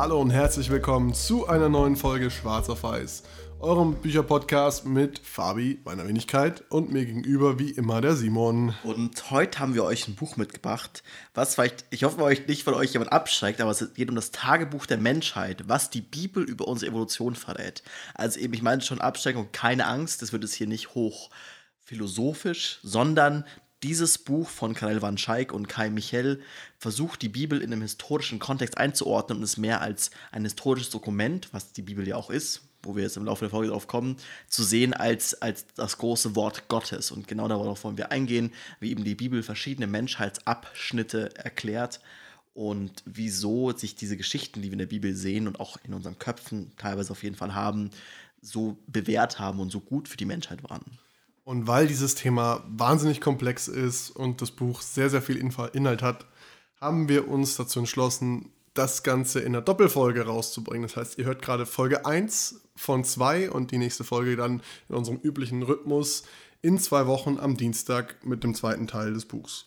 [0.00, 3.24] Hallo und herzlich willkommen zu einer neuen Folge Schwarz auf Weiß,
[3.58, 8.76] eurem Bücherpodcast mit Fabi, meiner Wenigkeit, und mir gegenüber wie immer der Simon.
[8.84, 11.02] Und heute haben wir euch ein Buch mitgebracht,
[11.34, 14.30] was vielleicht, ich hoffe euch nicht von euch jemand abschreckt, aber es geht um das
[14.30, 17.82] Tagebuch der Menschheit, was die Bibel über unsere Evolution verrät.
[18.14, 21.28] Also eben, ich meine schon Abschreckung, keine Angst, das wird es hier nicht hoch
[21.80, 23.44] philosophisch, sondern
[23.82, 26.40] dieses Buch von Karel van Schaik und Kai Michel
[26.78, 31.48] versucht, die Bibel in einem historischen Kontext einzuordnen und ist mehr als ein historisches Dokument,
[31.52, 34.16] was die Bibel ja auch ist, wo wir jetzt im Laufe der Folge drauf kommen,
[34.48, 37.10] zu sehen als, als das große Wort Gottes.
[37.10, 42.00] Und genau darauf wollen wir eingehen, wie eben die Bibel verschiedene Menschheitsabschnitte erklärt
[42.54, 46.18] und wieso sich diese Geschichten, die wir in der Bibel sehen und auch in unseren
[46.18, 47.90] Köpfen teilweise auf jeden Fall haben,
[48.40, 50.98] so bewährt haben und so gut für die Menschheit waren.
[51.48, 56.26] Und weil dieses Thema wahnsinnig komplex ist und das Buch sehr, sehr viel Inhalt hat,
[56.78, 60.82] haben wir uns dazu entschlossen, das Ganze in einer Doppelfolge rauszubringen.
[60.82, 64.60] Das heißt, ihr hört gerade Folge 1 von 2 und die nächste Folge dann
[64.90, 66.24] in unserem üblichen Rhythmus
[66.60, 69.64] in zwei Wochen am Dienstag mit dem zweiten Teil des Buchs.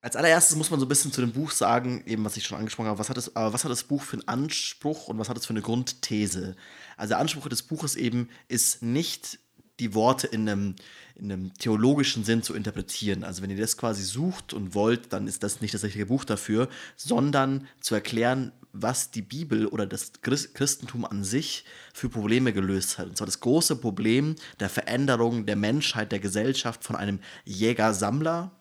[0.00, 2.58] Als allererstes muss man so ein bisschen zu dem Buch sagen, eben was ich schon
[2.58, 5.36] angesprochen habe, was hat, das, was hat das Buch für einen Anspruch und was hat
[5.36, 6.56] es für eine Grundthese?
[6.96, 9.38] Also der Anspruch des Buches eben ist nicht
[9.80, 10.76] die Worte in einem,
[11.14, 13.24] in einem theologischen Sinn zu interpretieren.
[13.24, 16.24] Also wenn ihr das quasi sucht und wollt, dann ist das nicht das richtige Buch
[16.24, 22.98] dafür, sondern zu erklären, was die Bibel oder das Christentum an sich für Probleme gelöst
[22.98, 23.08] hat.
[23.08, 28.52] Und zwar das große Problem der Veränderung der Menschheit, der Gesellschaft von einem Jäger-Sammler,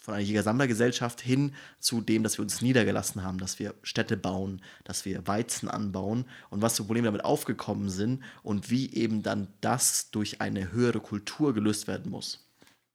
[0.00, 4.62] von einer Jäger-Sammler-Gesellschaft hin zu dem, dass wir uns niedergelassen haben, dass wir Städte bauen,
[4.84, 9.48] dass wir Weizen anbauen und was für Probleme damit aufgekommen sind und wie eben dann
[9.60, 12.46] das durch eine höhere Kultur gelöst werden muss.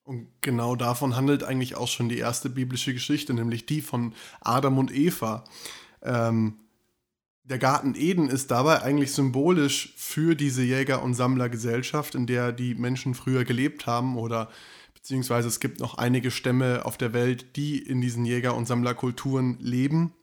[0.03, 4.77] Und genau davon handelt eigentlich auch schon die erste biblische Geschichte, nämlich die von Adam
[4.77, 5.43] und Eva.
[6.03, 6.59] Ähm,
[7.43, 12.73] der Garten Eden ist dabei eigentlich symbolisch für diese Jäger- und Sammlergesellschaft, in der die
[12.73, 14.49] Menschen früher gelebt haben oder
[15.05, 19.59] beziehungsweise es gibt noch einige Stämme auf der Welt, die in diesen Jäger- und Sammlerkulturen
[19.59, 20.13] leben.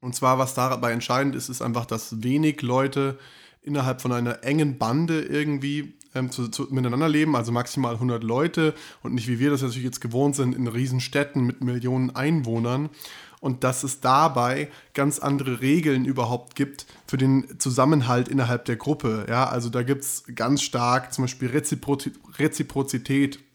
[0.00, 3.20] Und zwar, was dabei entscheidend ist, ist einfach, dass wenig Leute
[3.62, 8.74] innerhalb von einer engen Bande irgendwie ähm, zu, zu, miteinander leben, also maximal 100 Leute
[9.04, 12.90] und nicht wie wir das natürlich jetzt gewohnt sind in Riesenstädten mit Millionen Einwohnern.
[13.38, 19.26] Und dass es dabei ganz andere Regeln überhaupt gibt für den Zusammenhalt innerhalb der Gruppe.
[19.28, 21.50] Ja, also da gibt es ganz stark zum Beispiel
[22.38, 23.45] Reziprozität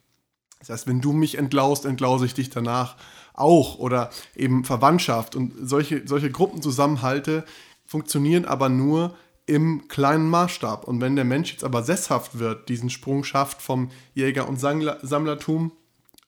[0.61, 2.95] das heißt, wenn du mich entlaust, entlause ich dich danach
[3.33, 3.79] auch.
[3.79, 5.35] Oder eben Verwandtschaft.
[5.35, 7.44] Und solche, solche Gruppenzusammenhalte
[7.85, 9.16] funktionieren aber nur
[9.47, 10.88] im kleinen Maßstab.
[10.88, 15.72] Und wenn der Mensch jetzt aber sesshaft wird, diesen Sprung schafft vom Jäger- und Sammlertum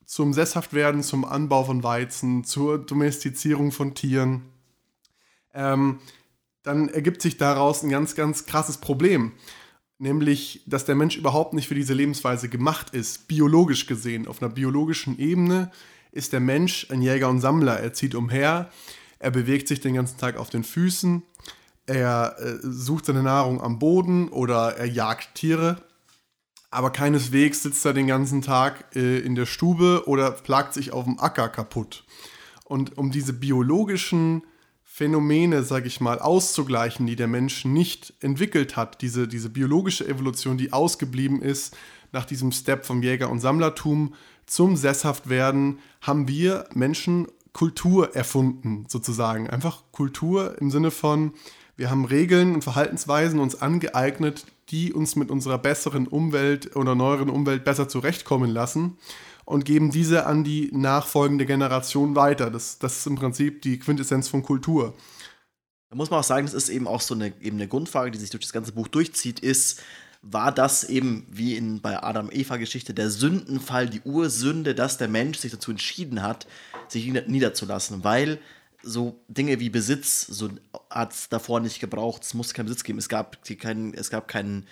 [0.06, 4.50] zum Sesshaftwerden, zum Anbau von Weizen, zur Domestizierung von Tieren,
[5.54, 6.00] ähm,
[6.64, 9.34] dann ergibt sich daraus ein ganz, ganz krasses Problem
[10.04, 14.28] nämlich, dass der Mensch überhaupt nicht für diese Lebensweise gemacht ist, biologisch gesehen.
[14.28, 15.72] Auf einer biologischen Ebene
[16.12, 17.80] ist der Mensch ein Jäger und Sammler.
[17.80, 18.70] Er zieht umher,
[19.18, 21.24] er bewegt sich den ganzen Tag auf den Füßen,
[21.86, 25.82] er äh, sucht seine Nahrung am Boden oder er jagt Tiere.
[26.70, 31.06] Aber keineswegs sitzt er den ganzen Tag äh, in der Stube oder plagt sich auf
[31.06, 32.04] dem Acker kaputt.
[32.64, 34.44] Und um diese biologischen
[34.96, 39.02] Phänomene, sage ich mal, auszugleichen, die der Mensch nicht entwickelt hat.
[39.02, 41.76] Diese, diese biologische Evolution, die ausgeblieben ist
[42.12, 44.14] nach diesem Step vom Jäger- und Sammlertum
[44.46, 49.50] zum Sesshaftwerden, haben wir Menschen Kultur erfunden, sozusagen.
[49.50, 51.34] Einfach Kultur im Sinne von,
[51.76, 57.32] wir haben Regeln und Verhaltensweisen uns angeeignet, die uns mit unserer besseren Umwelt oder neueren
[57.32, 58.98] Umwelt besser zurechtkommen lassen
[59.46, 62.50] und geben diese an die nachfolgende Generation weiter.
[62.50, 64.94] Das, das ist im Prinzip die Quintessenz von Kultur.
[65.90, 68.18] Da muss man auch sagen, das ist eben auch so eine, eben eine Grundfrage, die
[68.18, 69.82] sich durch das ganze Buch durchzieht, ist,
[70.24, 75.52] war das eben wie in bei Adam-Eva-Geschichte der Sündenfall, die Ursünde, dass der Mensch sich
[75.52, 76.48] dazu entschieden hat,
[76.88, 78.40] sich niederzulassen, weil
[78.82, 80.50] so Dinge wie Besitz, so
[80.90, 84.28] hat es davor nicht gebraucht, es musste keinen Besitz geben, es gab keinen, es gab
[84.28, 84.66] keinen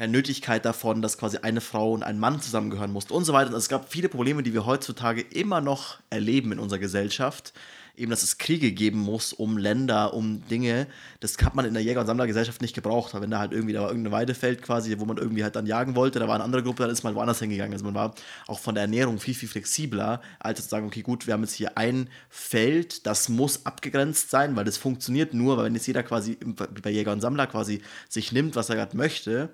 [0.00, 3.48] keine Nötigkeit davon, dass quasi eine Frau und ein Mann zusammengehören mussten und so weiter.
[3.48, 7.52] Also es gab viele Probleme, die wir heutzutage immer noch erleben in unserer Gesellschaft.
[7.98, 10.86] Eben, dass es Kriege geben muss um Länder, um Dinge.
[11.18, 13.12] Das hat man in der Jäger- und Sammlergesellschaft nicht gebraucht.
[13.12, 15.94] Wenn da halt irgendwie, da war irgendein Weidefeld quasi, wo man irgendwie halt dann jagen
[15.96, 17.74] wollte, da war eine andere Gruppe, dann ist man woanders hingegangen.
[17.74, 18.14] Also man war
[18.46, 21.56] auch von der Ernährung viel, viel flexibler, als zu sagen, okay, gut, wir haben jetzt
[21.56, 26.02] hier ein Feld, das muss abgegrenzt sein, weil das funktioniert nur, weil wenn jetzt jeder
[26.02, 26.38] quasi
[26.82, 29.50] bei Jäger und Sammler quasi sich nimmt, was er gerade möchte,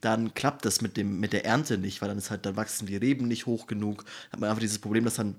[0.00, 2.86] dann klappt das mit, dem, mit der Ernte nicht, weil dann ist halt, dann wachsen
[2.86, 4.04] die Reben nicht hoch genug.
[4.04, 5.36] Dann hat man einfach dieses Problem, dass dann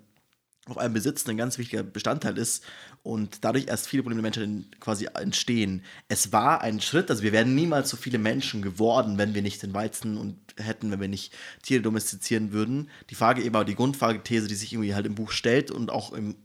[0.68, 2.64] auf einem Besitz ein ganz wichtiger Bestandteil ist
[3.02, 5.84] und dadurch erst viele Probleme der Menschen quasi entstehen.
[6.08, 9.64] Es war ein Schritt, also wir wären niemals so viele Menschen geworden, wenn wir nicht
[9.64, 11.34] den Weizen und hätten, wenn wir nicht
[11.64, 12.90] Tiere domestizieren würden.
[13.10, 16.36] Die Frage eben, die Grundfrage-These, die sich irgendwie halt im Buch stellt und auch im,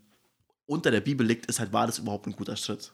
[0.65, 2.93] unter der Bibel liegt, ist halt, war das überhaupt ein guter Schritt?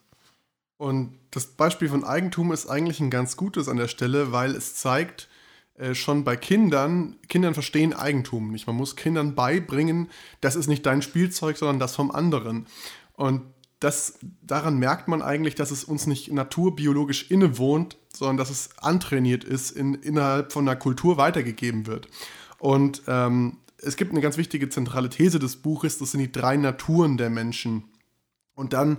[0.83, 4.75] Und das Beispiel von Eigentum ist eigentlich ein ganz gutes an der Stelle, weil es
[4.75, 5.29] zeigt,
[5.77, 8.67] äh, schon bei Kindern, Kindern verstehen Eigentum nicht.
[8.67, 12.67] Man muss Kindern beibringen, das ist nicht dein Spielzeug, sondern das vom anderen.
[13.13, 13.43] Und
[13.79, 19.45] das, daran merkt man eigentlich, dass es uns nicht naturbiologisch innewohnt, sondern dass es antrainiert
[19.45, 22.09] ist, in, innerhalb von einer Kultur weitergegeben wird.
[22.59, 26.57] Und ähm, es gibt eine ganz wichtige zentrale These des Buches, das sind die drei
[26.57, 27.85] Naturen der Menschen.
[28.57, 28.99] Und dann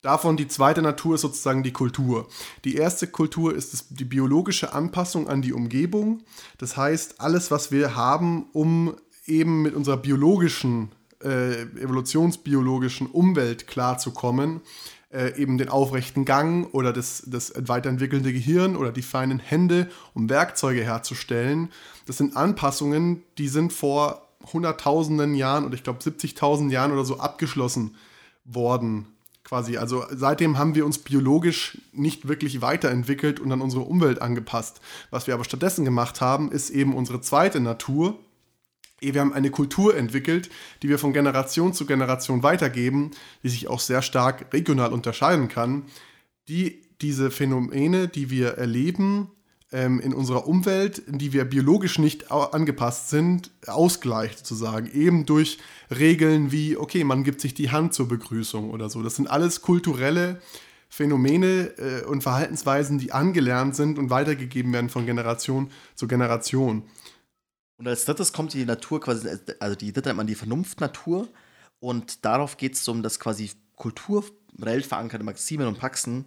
[0.00, 2.28] Davon die zweite Natur ist sozusagen die Kultur.
[2.64, 6.22] Die erste Kultur ist die biologische Anpassung an die Umgebung.
[6.58, 8.94] Das heißt, alles, was wir haben, um
[9.26, 10.92] eben mit unserer biologischen,
[11.22, 14.60] äh, evolutionsbiologischen Umwelt klarzukommen,
[15.10, 20.30] äh, eben den aufrechten Gang oder das, das weiterentwickelnde Gehirn oder die feinen Hände, um
[20.30, 21.70] Werkzeuge herzustellen.
[22.06, 27.18] Das sind Anpassungen, die sind vor hunderttausenden Jahren oder ich glaube 70.000 Jahren oder so
[27.18, 27.96] abgeschlossen
[28.44, 29.08] worden
[29.48, 29.78] quasi.
[29.78, 34.80] Also seitdem haben wir uns biologisch nicht wirklich weiterentwickelt und an unsere Umwelt angepasst.
[35.10, 38.18] Was wir aber stattdessen gemacht haben, ist eben unsere zweite Natur.
[39.00, 40.50] Wir haben eine Kultur entwickelt,
[40.82, 43.12] die wir von Generation zu Generation weitergeben,
[43.42, 45.84] die sich auch sehr stark regional unterscheiden kann,
[46.48, 49.30] die diese Phänomene, die wir erleben,
[49.72, 54.90] ähm, in unserer Umwelt, in die wir biologisch nicht angepasst sind, ausgleicht sozusagen.
[54.92, 55.58] Eben durch
[55.90, 59.02] Regeln wie, okay, man gibt sich die Hand zur Begrüßung oder so.
[59.02, 60.40] Das sind alles kulturelle
[60.88, 66.84] Phänomene äh, und Verhaltensweisen, die angelernt sind und weitergegeben werden von Generation zu Generation.
[67.76, 69.28] Und als drittes kommt die Natur quasi,
[69.60, 71.28] also die dritte man die Vernunftnatur.
[71.78, 76.24] Und darauf geht es um das quasi kulturell verankerte Maximen und Praxen,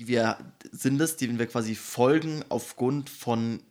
[0.00, 0.38] die wir
[0.72, 3.62] sind es, denen wir quasi folgen aufgrund von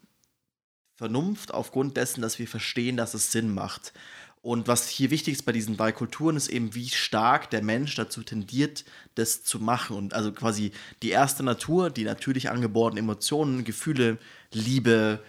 [0.95, 3.93] Vernunft, aufgrund dessen, dass wir verstehen, dass es Sinn macht.
[4.41, 7.95] Und was hier wichtig ist bei diesen drei Kulturen, ist eben, wie stark der Mensch
[7.95, 8.85] dazu tendiert,
[9.15, 9.97] das zu machen.
[9.97, 10.71] Und also quasi
[11.01, 14.19] die erste Natur, die natürlich angeborenen Emotionen, Gefühle,
[14.53, 15.21] Liebe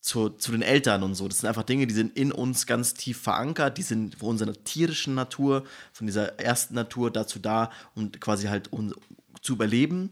[0.00, 1.28] zu, zu den Eltern und so.
[1.28, 3.78] Das sind einfach Dinge, die sind in uns ganz tief verankert.
[3.78, 8.72] Die sind von unserer tierischen Natur, von dieser ersten Natur dazu da, um quasi halt
[8.72, 8.92] um,
[9.42, 10.10] zu überleben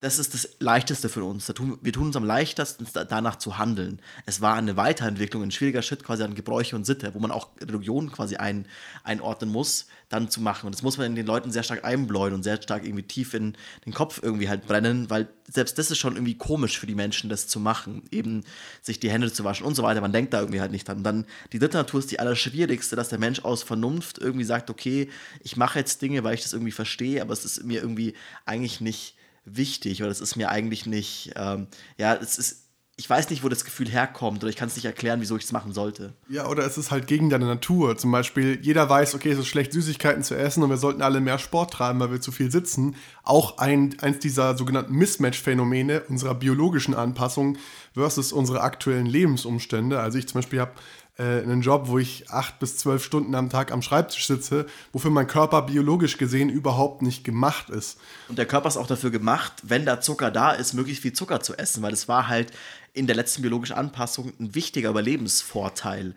[0.00, 1.48] das ist das Leichteste für uns.
[1.48, 4.02] Wir tun uns am leichtesten, danach zu handeln.
[4.26, 7.48] Es war eine Weiterentwicklung, ein schwieriger Schritt quasi an Gebräuche und Sitte, wo man auch
[7.62, 8.66] Religion quasi ein,
[9.04, 10.66] einordnen muss, dann zu machen.
[10.66, 13.56] Und das muss man den Leuten sehr stark einbläuen und sehr stark irgendwie tief in
[13.86, 17.30] den Kopf irgendwie halt brennen, weil selbst das ist schon irgendwie komisch für die Menschen,
[17.30, 18.02] das zu machen.
[18.10, 18.44] Eben
[18.82, 20.02] sich die Hände zu waschen und so weiter.
[20.02, 20.98] Man denkt da irgendwie halt nicht dran.
[20.98, 24.68] Und dann die dritte Natur ist die allerschwierigste, dass der Mensch aus Vernunft irgendwie sagt,
[24.68, 25.08] okay,
[25.42, 28.12] ich mache jetzt Dinge, weil ich das irgendwie verstehe, aber es ist mir irgendwie
[28.44, 29.15] eigentlich nicht
[29.46, 32.66] wichtig oder das ist mir eigentlich nicht, ähm, ja, es ist,
[32.98, 35.44] ich weiß nicht, wo das Gefühl herkommt oder ich kann es nicht erklären, wieso ich
[35.44, 36.14] es machen sollte.
[36.30, 37.98] Ja, oder es ist halt gegen deine Natur.
[37.98, 41.20] Zum Beispiel, jeder weiß, okay, es ist schlecht, Süßigkeiten zu essen und wir sollten alle
[41.20, 42.96] mehr Sport treiben, weil wir zu viel sitzen.
[43.22, 47.58] Auch ein, eins dieser sogenannten Mismatch-Phänomene unserer biologischen Anpassung
[47.92, 50.00] versus unsere aktuellen Lebensumstände.
[50.00, 50.72] Also ich zum Beispiel habe
[51.18, 55.10] äh, einen Job, wo ich acht bis zwölf Stunden am Tag am Schreibtisch sitze, wofür
[55.10, 57.98] mein Körper biologisch gesehen überhaupt nicht gemacht ist.
[58.28, 61.40] Und der Körper ist auch dafür gemacht, wenn da Zucker da ist, möglichst viel Zucker
[61.40, 62.52] zu essen, weil das war halt
[62.92, 66.14] in der letzten biologischen Anpassung ein wichtiger Überlebensvorteil.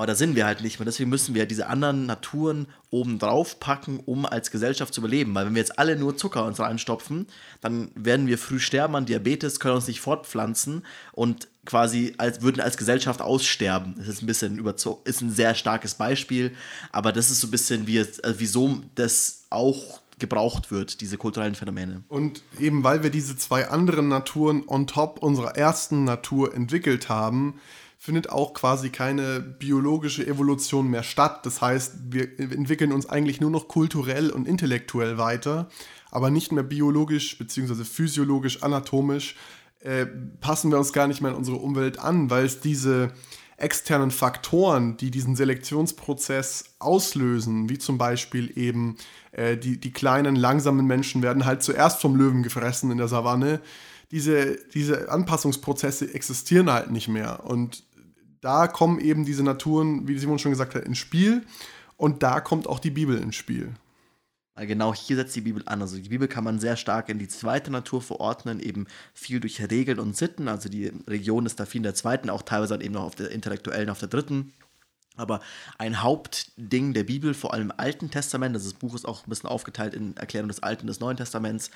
[0.00, 0.86] Aber da sind wir halt nicht mehr.
[0.86, 5.34] Deswegen müssen wir diese anderen Naturen oben drauf packen, um als Gesellschaft zu überleben.
[5.34, 7.26] Weil wenn wir jetzt alle nur Zucker uns reinstopfen,
[7.60, 12.62] dann werden wir früh sterben an Diabetes, können uns nicht fortpflanzen und quasi als würden
[12.62, 13.94] als Gesellschaft aussterben.
[13.98, 16.54] Das ist ein bisschen überzogen, ist ein sehr starkes Beispiel,
[16.92, 21.56] aber das ist so ein bisschen wie also wieso das auch gebraucht wird, diese kulturellen
[21.56, 22.04] Phänomene.
[22.08, 27.60] Und eben weil wir diese zwei anderen Naturen on top unserer ersten Natur entwickelt haben,
[28.02, 31.44] findet auch quasi keine biologische Evolution mehr statt.
[31.44, 35.68] Das heißt, wir entwickeln uns eigentlich nur noch kulturell und intellektuell weiter,
[36.10, 37.84] aber nicht mehr biologisch bzw.
[37.84, 39.36] physiologisch, anatomisch
[39.80, 40.06] äh,
[40.40, 43.12] passen wir uns gar nicht mehr in unsere Umwelt an, weil es diese
[43.58, 48.96] externen Faktoren, die diesen Selektionsprozess auslösen, wie zum Beispiel eben
[49.32, 53.60] äh, die, die kleinen, langsamen Menschen werden halt zuerst vom Löwen gefressen in der Savanne.
[54.10, 57.44] Diese, diese Anpassungsprozesse existieren halt nicht mehr.
[57.44, 57.84] Und
[58.40, 61.44] da kommen eben diese Naturen, wie Simon schon gesagt hat, ins Spiel.
[61.96, 63.74] Und da kommt auch die Bibel ins Spiel.
[64.56, 65.80] Genau hier setzt die Bibel an.
[65.80, 69.60] Also die Bibel kann man sehr stark in die zweite Natur verordnen, eben viel durch
[69.70, 70.48] Regeln und Sitten.
[70.48, 73.30] Also die Region ist da viel in der zweiten, auch teilweise eben noch auf der
[73.30, 74.52] intellektuellen, auf der dritten.
[75.16, 75.40] Aber
[75.78, 79.48] ein Hauptding der Bibel, vor allem im Alten Testament, das Buch ist auch ein bisschen
[79.48, 81.70] aufgeteilt in Erklärung des Alten und des Neuen Testaments,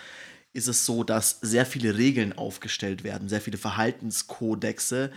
[0.53, 5.11] ist es so, dass sehr viele Regeln aufgestellt werden, sehr viele Verhaltenskodexe,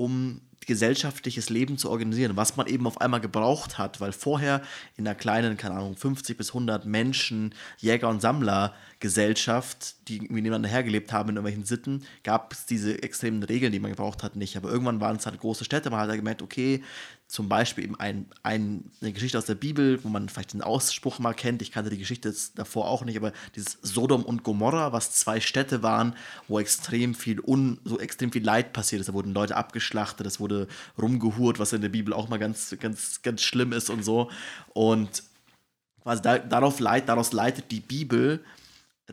[0.00, 4.62] um gesellschaftliches Leben zu organisieren, was man eben auf einmal gebraucht hat, weil vorher
[4.96, 10.68] in einer kleinen, keine Ahnung, 50 bis 100 Menschen, Jäger- und Sammlergesellschaft, die irgendwie nebeneinander
[10.68, 14.56] hergelebt haben in irgendwelchen Sitten, gab es diese extremen Regeln, die man gebraucht hat, nicht.
[14.56, 16.82] Aber irgendwann waren es halt große Städte, man hat halt gemerkt, okay,
[17.30, 21.20] zum Beispiel eben ein, ein, eine Geschichte aus der Bibel, wo man vielleicht den Ausspruch
[21.20, 21.62] mal kennt.
[21.62, 25.84] Ich kannte die Geschichte davor auch nicht, aber dieses Sodom und Gomorra, was zwei Städte
[25.84, 26.16] waren,
[26.48, 29.08] wo extrem viel un, so extrem viel Leid passiert ist.
[29.08, 30.66] Da wurden Leute abgeschlachtet, es wurde
[31.00, 34.28] rumgehurt, was in der Bibel auch mal ganz, ganz, ganz schlimm ist und so.
[34.74, 35.22] Und
[36.02, 38.44] quasi da, darauf leit, daraus leitet die Bibel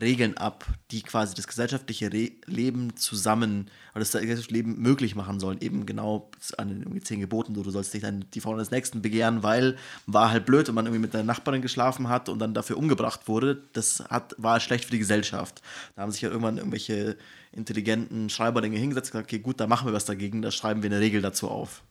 [0.00, 5.40] Regeln ab, die quasi das gesellschaftliche Re Leben zusammen oder das gesellschaftliche Leben möglich machen
[5.40, 5.60] sollen.
[5.60, 9.02] Eben genau an den zehn Geboten, so du sollst nicht dann die Frau des Nächsten
[9.02, 9.76] begehren, weil
[10.06, 13.28] war halt blöd und man irgendwie mit der Nachbarin geschlafen hat und dann dafür umgebracht
[13.28, 13.62] wurde.
[13.72, 15.62] Das hat, war schlecht für die Gesellschaft.
[15.96, 17.16] Da haben sich ja irgendwann irgendwelche
[17.52, 20.90] intelligenten Schreiberlinge hingesetzt und gesagt, okay, gut, da machen wir was dagegen, da schreiben wir
[20.90, 21.82] eine Regel dazu auf.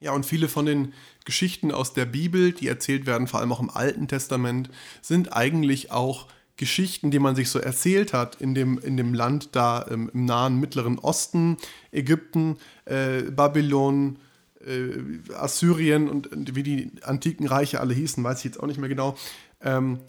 [0.00, 0.92] Ja, und viele von den
[1.24, 4.70] Geschichten aus der Bibel, die erzählt werden, vor allem auch im Alten Testament,
[5.02, 9.50] sind eigentlich auch Geschichten, die man sich so erzählt hat in dem, in dem Land
[9.52, 11.56] da ähm, im nahen Mittleren Osten,
[11.92, 14.18] Ägypten, äh, Babylon,
[14.66, 18.80] äh, Assyrien und, und, wie die antiken Reiche alle hießen, weiß ich jetzt auch nicht
[18.80, 19.16] mehr genau,
[19.62, 20.00] ähm,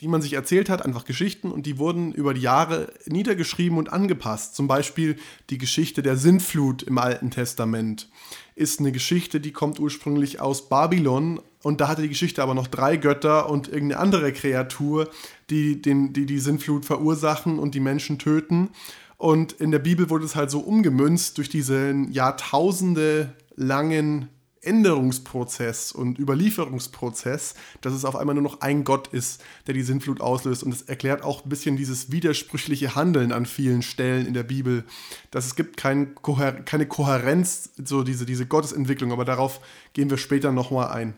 [0.00, 3.92] die man sich erzählt hat, einfach Geschichten und die wurden über die Jahre niedergeschrieben und
[3.92, 4.56] angepasst.
[4.56, 5.18] Zum Beispiel
[5.50, 8.08] die Geschichte der Sintflut im Alten Testament
[8.60, 12.66] ist eine Geschichte, die kommt ursprünglich aus Babylon und da hatte die Geschichte aber noch
[12.66, 15.08] drei Götter und irgendeine andere Kreatur,
[15.48, 18.68] die den, die, die Sintflut verursachen und die Menschen töten.
[19.16, 24.28] Und in der Bibel wurde es halt so umgemünzt durch diesen Jahrtausende langen
[24.62, 30.20] Änderungsprozess und Überlieferungsprozess, dass es auf einmal nur noch ein Gott ist, der die Sintflut
[30.20, 30.62] auslöst.
[30.62, 34.84] Und es erklärt auch ein bisschen dieses widersprüchliche Handeln an vielen Stellen in der Bibel,
[35.30, 36.14] dass es gibt kein
[36.66, 39.60] keine Kohärenz, so diese, diese Gottesentwicklung, aber darauf
[39.94, 41.14] gehen wir später nochmal ein.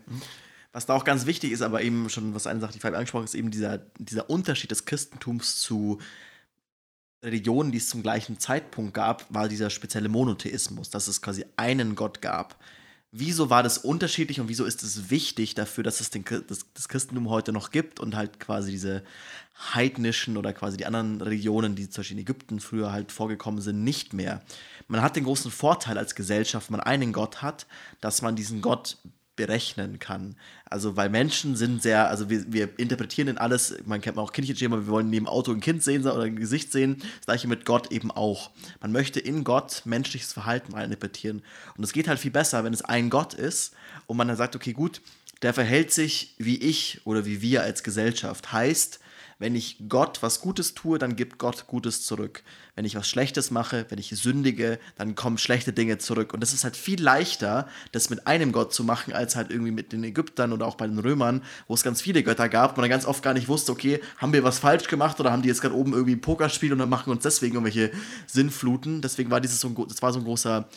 [0.71, 3.25] Was da auch ganz wichtig ist, aber eben schon, was eine Sache, die ich angesprochen
[3.25, 5.99] ist, eben dieser, dieser Unterschied des Christentums zu
[7.21, 11.95] Religionen, die es zum gleichen Zeitpunkt gab, war dieser spezielle Monotheismus, dass es quasi einen
[11.95, 12.57] Gott gab
[13.15, 16.89] wieso war das unterschiedlich und wieso ist es wichtig dafür, dass es den, das, das,
[16.89, 19.03] Christentum heute noch gibt und halt quasi diese
[19.55, 23.83] heidnischen oder quasi die anderen Religionen, die zum Beispiel in Ägypten früher halt vorgekommen sind,
[23.83, 24.41] nicht mehr.
[24.87, 27.67] Man hat den großen Vorteil als Gesellschaft, man einen Gott hat,
[28.01, 28.97] dass man diesen Gott
[29.35, 30.35] berechnen kann.
[30.65, 34.69] Also, weil Menschen sind sehr, also wir, wir interpretieren in alles, man kennt auch kindliche
[34.69, 37.91] wir wollen neben Auto ein Kind sehen oder ein Gesicht sehen, das gleiche mit Gott
[37.91, 38.51] eben auch.
[38.81, 41.41] Man möchte in Gott menschliches Verhalten interpretieren.
[41.77, 43.73] Und es geht halt viel besser, wenn es ein Gott ist
[44.07, 45.01] und man dann sagt, okay, gut,
[45.41, 48.51] der verhält sich wie ich oder wie wir als Gesellschaft.
[48.51, 48.99] Heißt,
[49.43, 52.43] wenn ich Gott was Gutes tue, dann gibt Gott Gutes zurück.
[52.75, 56.33] Wenn ich was Schlechtes mache, wenn ich sündige, dann kommen schlechte Dinge zurück.
[56.33, 59.73] Und das ist halt viel leichter, das mit einem Gott zu machen, als halt irgendwie
[59.73, 62.77] mit den Ägyptern oder auch bei den Römern, wo es ganz viele Götter gab und
[62.77, 65.49] man ganz oft gar nicht wusste, okay, haben wir was falsch gemacht oder haben die
[65.49, 67.91] jetzt gerade oben irgendwie ein Pokerspiel und dann machen uns deswegen irgendwelche
[68.27, 69.01] Sinnfluten.
[69.01, 70.69] Deswegen war dieses so ein, das war so ein großer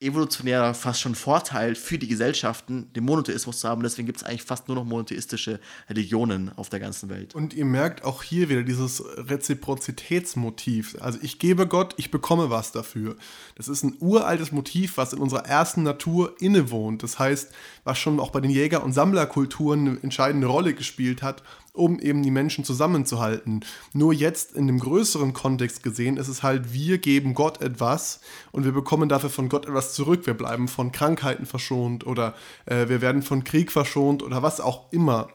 [0.00, 3.82] evolutionärer fast schon Vorteil für die Gesellschaften, den Monotheismus zu haben.
[3.82, 7.34] Deswegen gibt es eigentlich fast nur noch monotheistische Religionen auf der ganzen Welt.
[7.34, 10.96] Und ihr merkt auch hier wieder dieses Reziprozitätsmotiv.
[11.00, 13.16] Also ich gebe Gott, ich bekomme was dafür.
[13.56, 17.02] Das ist ein uraltes Motiv, was in unserer ersten Natur innewohnt.
[17.02, 17.52] Das heißt,
[17.82, 21.42] was schon auch bei den Jäger- und Sammlerkulturen eine entscheidende Rolle gespielt hat
[21.78, 23.64] um eben die Menschen zusammenzuhalten.
[23.92, 28.20] Nur jetzt in dem größeren Kontext gesehen ist es halt, wir geben Gott etwas
[28.52, 30.26] und wir bekommen dafür von Gott etwas zurück.
[30.26, 32.34] Wir bleiben von Krankheiten verschont oder
[32.66, 35.28] äh, wir werden von Krieg verschont oder was auch immer.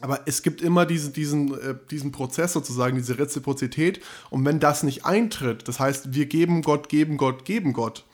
[0.00, 4.00] Aber es gibt immer diese, diesen, äh, diesen Prozess sozusagen, diese Reziprozität.
[4.30, 8.04] Und wenn das nicht eintritt, das heißt, wir geben Gott, geben Gott, geben Gott,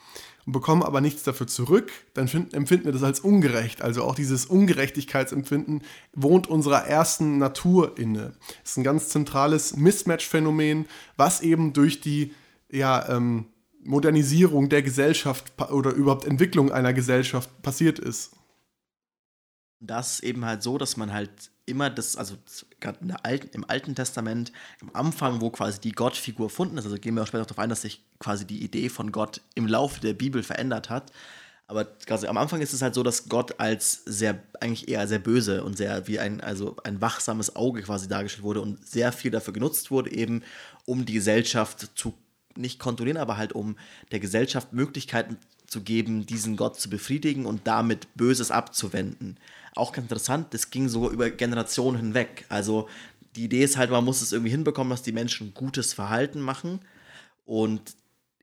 [0.47, 3.83] und bekommen aber nichts dafür zurück, dann find, empfinden wir das als ungerecht.
[3.83, 5.83] Also auch dieses Ungerechtigkeitsempfinden
[6.15, 8.35] wohnt unserer ersten Natur inne.
[8.63, 12.35] Das ist ein ganz zentrales Mismatch-Phänomen, was eben durch die
[12.71, 13.47] ja, ähm,
[13.85, 18.33] Modernisierung der Gesellschaft oder überhaupt Entwicklung einer Gesellschaft passiert ist.
[19.85, 22.37] Das eben halt so, dass man halt immer das, also
[22.81, 22.99] gerade
[23.53, 27.27] im Alten Testament, am Anfang, wo quasi die Gottfigur erfunden ist, also gehen wir auch
[27.27, 30.89] später darauf ein, dass sich quasi die Idee von Gott im Laufe der Bibel verändert
[30.89, 31.13] hat.
[31.67, 35.19] Aber quasi am Anfang ist es halt so, dass Gott als sehr, eigentlich eher sehr
[35.19, 39.31] böse und sehr wie ein, also ein wachsames Auge quasi dargestellt wurde und sehr viel
[39.31, 40.43] dafür genutzt wurde, eben
[40.85, 42.15] um die Gesellschaft zu
[42.57, 43.77] nicht kontrollieren, aber halt um
[44.11, 45.39] der Gesellschaft Möglichkeiten
[45.73, 49.39] zu geben, diesen Gott zu befriedigen und damit Böses abzuwenden.
[49.75, 52.45] Auch ganz interessant, das ging sogar über Generationen hinweg.
[52.49, 52.89] Also
[53.35, 56.81] die Idee ist halt, man muss es irgendwie hinbekommen, dass die Menschen gutes Verhalten machen
[57.47, 57.81] und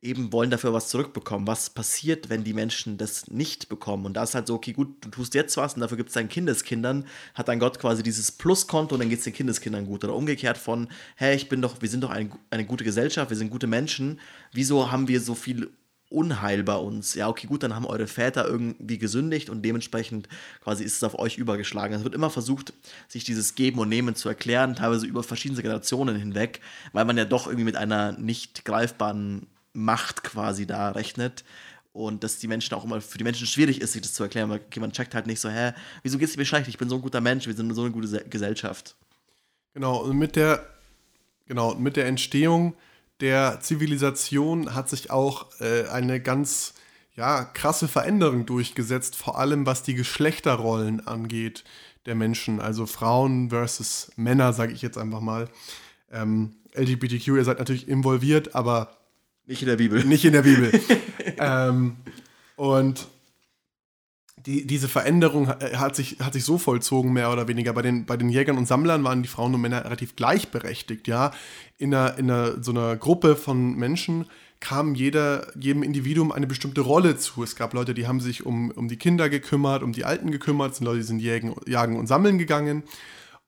[0.01, 1.45] eben wollen dafür was zurückbekommen.
[1.45, 4.05] Was passiert, wenn die Menschen das nicht bekommen?
[4.05, 6.13] Und da ist halt so, okay, gut, du tust jetzt was und dafür gibt es
[6.13, 7.05] deinen Kindeskindern,
[7.35, 10.03] hat dann Gott quasi dieses Pluskonto und dann geht es den Kindeskindern gut.
[10.03, 13.37] Oder umgekehrt von, hey, ich bin doch, wir sind doch ein, eine gute Gesellschaft, wir
[13.37, 14.19] sind gute Menschen,
[14.53, 15.69] wieso haben wir so viel
[16.09, 17.13] Unheil bei uns.
[17.13, 20.27] Ja, okay, gut, dann haben eure Väter irgendwie gesündigt und dementsprechend
[20.61, 21.95] quasi ist es auf euch übergeschlagen.
[21.95, 22.73] Es wird immer versucht,
[23.07, 26.61] sich dieses Geben und Nehmen zu erklären, teilweise über verschiedene Generationen hinweg,
[26.93, 31.43] weil man ja doch irgendwie mit einer nicht greifbaren Macht quasi da rechnet.
[31.91, 34.49] Und dass die Menschen auch immer für die Menschen schwierig ist, sich das zu erklären,
[34.49, 35.73] weil okay, man checkt halt nicht so, hä,
[36.03, 36.67] wieso geht's mir schlecht?
[36.67, 38.95] Ich bin so ein guter Mensch, wir sind so eine gute Gesellschaft.
[39.73, 40.65] Genau, und mit der,
[41.47, 42.75] genau, mit der Entstehung
[43.21, 46.73] der Zivilisation hat sich auch äh, eine ganz
[47.15, 51.63] ja, krasse Veränderung durchgesetzt, vor allem was die Geschlechterrollen angeht
[52.05, 55.49] der Menschen, also Frauen versus Männer, sage ich jetzt einfach mal.
[56.11, 58.97] Ähm, LGBTQ, ihr seid natürlich involviert, aber
[59.45, 60.03] nicht in der Bibel.
[60.05, 60.71] Nicht in der Bibel.
[61.37, 61.97] ähm,
[62.55, 63.07] und
[64.45, 67.73] die, diese Veränderung hat sich, hat sich so vollzogen, mehr oder weniger.
[67.73, 71.31] Bei den, bei den Jägern und Sammlern waren die Frauen und Männer relativ gleichberechtigt, ja.
[71.77, 74.25] In, einer, in einer, so einer Gruppe von Menschen
[74.59, 77.43] kam jeder, jedem Individuum eine bestimmte Rolle zu.
[77.43, 80.71] Es gab Leute, die haben sich um, um die Kinder gekümmert, um die Alten gekümmert,
[80.71, 82.83] es sind Leute, die sind jägen, jagen und sammeln gegangen.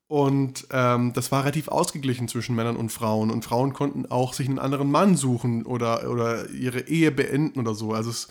[0.07, 3.31] Und ähm, das war relativ ausgeglichen zwischen Männern und Frauen.
[3.31, 7.73] Und Frauen konnten auch sich einen anderen Mann suchen oder, oder ihre Ehe beenden oder
[7.75, 7.93] so.
[7.93, 8.29] Also es, äh,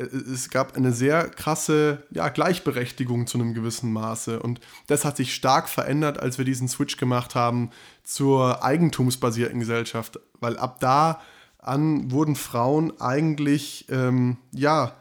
[0.00, 4.40] es gab eine sehr krasse ja, Gleichberechtigung zu einem gewissen Maße.
[4.40, 7.70] Und das hat sich stark verändert, als wir diesen Switch gemacht haben
[8.02, 10.20] zur eigentumsbasierten Gesellschaft.
[10.40, 11.20] Weil ab da
[11.58, 14.94] an wurden Frauen eigentlich, ähm, ja,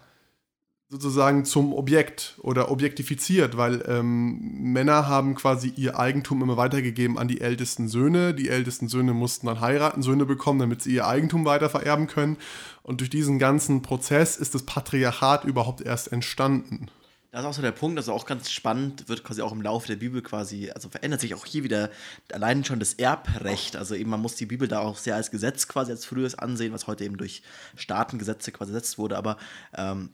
[0.90, 4.40] sozusagen zum Objekt oder objektifiziert, weil ähm,
[4.74, 8.34] Männer haben quasi ihr Eigentum immer weitergegeben an die ältesten Söhne.
[8.34, 12.38] Die ältesten Söhne mussten dann heiraten, Söhne bekommen, damit sie ihr Eigentum weiter vererben können.
[12.82, 16.90] Und durch diesen ganzen Prozess ist das Patriarchat überhaupt erst entstanden.
[17.32, 19.86] Das ist auch so der Punkt, also auch ganz spannend, wird quasi auch im Laufe
[19.86, 21.92] der Bibel quasi, also verändert sich auch hier wieder
[22.32, 23.76] allein schon das Erbrecht.
[23.76, 26.74] Also eben, man muss die Bibel da auch sehr als Gesetz quasi als frühes ansehen,
[26.74, 27.44] was heute eben durch
[27.76, 29.16] Staatengesetze quasi gesetzt wurde.
[29.16, 29.38] Aber
[29.78, 30.10] ähm,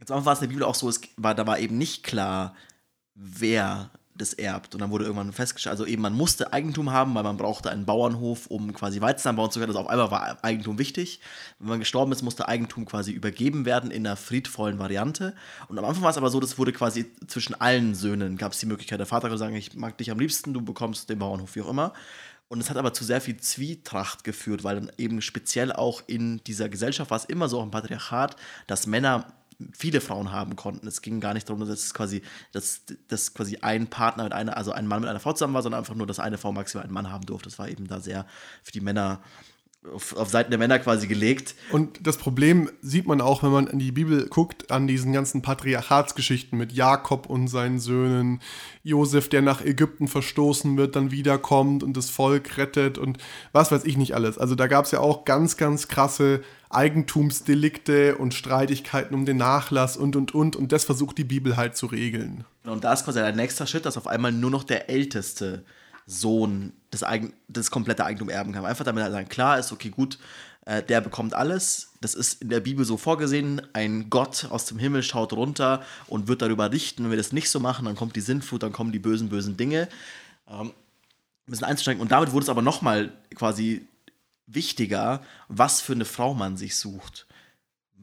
[0.00, 2.54] Jetzt war es in der Bibel auch so, es war, da war eben nicht klar,
[3.14, 4.74] wer das erbt.
[4.74, 7.86] Und dann wurde irgendwann festgestellt, also eben man musste Eigentum haben, weil man brauchte einen
[7.86, 9.70] Bauernhof, um quasi Weizen anbauen zu können.
[9.70, 11.20] Also auf einmal war Eigentum wichtig.
[11.58, 15.34] Wenn man gestorben ist, musste Eigentum quasi übergeben werden in einer friedvollen Variante.
[15.68, 18.58] Und am Anfang war es aber so, das wurde quasi zwischen allen Söhnen, gab es
[18.58, 21.54] die Möglichkeit, der Vater konnte sagen, ich mag dich am liebsten, du bekommst den Bauernhof,
[21.56, 21.92] wie auch immer.
[22.48, 26.42] Und es hat aber zu sehr viel Zwietracht geführt, weil dann eben speziell auch in
[26.44, 28.34] dieser Gesellschaft war es immer so auch im Patriarchat,
[28.66, 29.32] dass Männer
[29.72, 30.86] viele Frauen haben konnten.
[30.86, 34.56] Es ging gar nicht darum, dass es quasi, dass, dass quasi ein Partner mit einer,
[34.56, 36.84] also ein Mann mit einer Frau zusammen war, sondern einfach nur, dass eine Frau maximal
[36.84, 37.48] einen Mann haben durfte.
[37.48, 38.26] Das war eben da sehr
[38.62, 39.20] für die Männer
[39.94, 41.54] auf, auf, Seiten der Männer quasi gelegt.
[41.70, 45.40] Und das Problem sieht man auch, wenn man in die Bibel guckt, an diesen ganzen
[45.40, 48.40] Patriarchatsgeschichten mit Jakob und seinen Söhnen,
[48.82, 53.18] Josef, der nach Ägypten verstoßen wird, dann wiederkommt und das Volk rettet und
[53.52, 54.38] was weiß ich nicht alles.
[54.38, 59.96] Also da gab es ja auch ganz, ganz krasse Eigentumsdelikte und Streitigkeiten um den Nachlass
[59.96, 62.44] und und und und das versucht die Bibel halt zu regeln.
[62.64, 65.64] Und da ist quasi der nächste Schritt, dass auf einmal nur noch der Älteste
[66.06, 68.64] Sohn das, Eigen, das komplette Eigentum erben kann.
[68.64, 70.18] Einfach damit er dann klar ist, okay, gut,
[70.66, 71.92] äh, der bekommt alles.
[72.00, 73.62] Das ist in der Bibel so vorgesehen.
[73.72, 77.04] Ein Gott aus dem Himmel schaut runter und wird darüber richten.
[77.04, 79.56] Wenn wir das nicht so machen, dann kommt die Sintflut, dann kommen die bösen, bösen
[79.56, 79.88] Dinge.
[80.48, 80.72] Ähm,
[81.46, 82.00] bisschen einzusteigen.
[82.00, 83.86] Und damit wurde es aber nochmal quasi
[84.54, 87.26] wichtiger, was für eine Frau man sich sucht.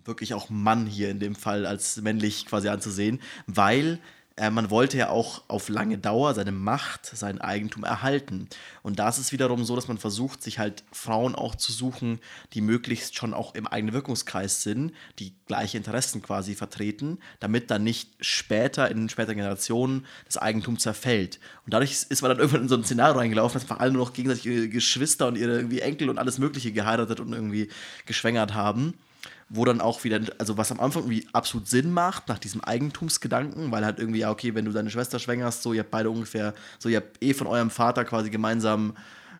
[0.03, 3.99] Wirklich auch Mann hier in dem Fall als männlich quasi anzusehen, weil
[4.37, 8.47] äh, man wollte ja auch auf lange Dauer seine Macht, sein Eigentum erhalten.
[8.83, 12.19] Und da ist es wiederum so, dass man versucht, sich halt Frauen auch zu suchen,
[12.53, 17.83] die möglichst schon auch im eigenen Wirkungskreis sind, die gleiche Interessen quasi vertreten, damit dann
[17.83, 21.39] nicht später, in späteren Generationen, das Eigentum zerfällt.
[21.65, 24.05] Und dadurch ist man dann irgendwann in so ein Szenario reingelaufen, dass einfach alle nur
[24.05, 27.69] noch gegenseitig ihre Geschwister und ihre irgendwie Enkel und alles Mögliche geheiratet und irgendwie
[28.05, 28.93] geschwängert haben
[29.49, 33.71] wo dann auch wieder, also was am Anfang irgendwie absolut Sinn macht, nach diesem Eigentumsgedanken,
[33.71, 36.53] weil halt irgendwie, ja, okay, wenn du deine Schwester schwängerst, so, ihr habt beide ungefähr,
[36.79, 38.95] so, ihr habt eh von eurem Vater quasi gemeinsam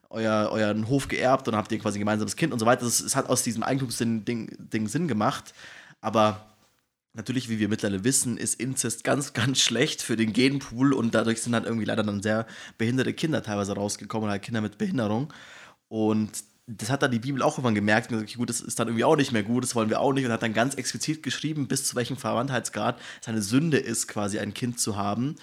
[0.10, 2.86] euer, euren Hof geerbt und habt ihr quasi ein gemeinsames Kind und so weiter.
[2.86, 5.54] Es hat aus diesem Eigentumsding Ding Sinn gemacht,
[6.00, 6.46] aber
[7.13, 11.41] natürlich, wie wir mittlerweile wissen, ist Inzest ganz, ganz schlecht für den Genpool und dadurch
[11.41, 15.34] sind halt irgendwie leider dann sehr behinderte Kinder teilweise rausgekommen halt Kinder mit Behinderung
[15.89, 16.32] und
[16.67, 18.89] das hat dann die Bibel auch irgendwann gemerkt und gesagt, okay, gut, das ist dann
[18.89, 21.23] irgendwie auch nicht mehr gut, das wollen wir auch nicht und hat dann ganz explizit
[21.23, 25.36] geschrieben, bis zu welchem Verwandtheitsgrad es eine Sünde ist, quasi ein Kind zu haben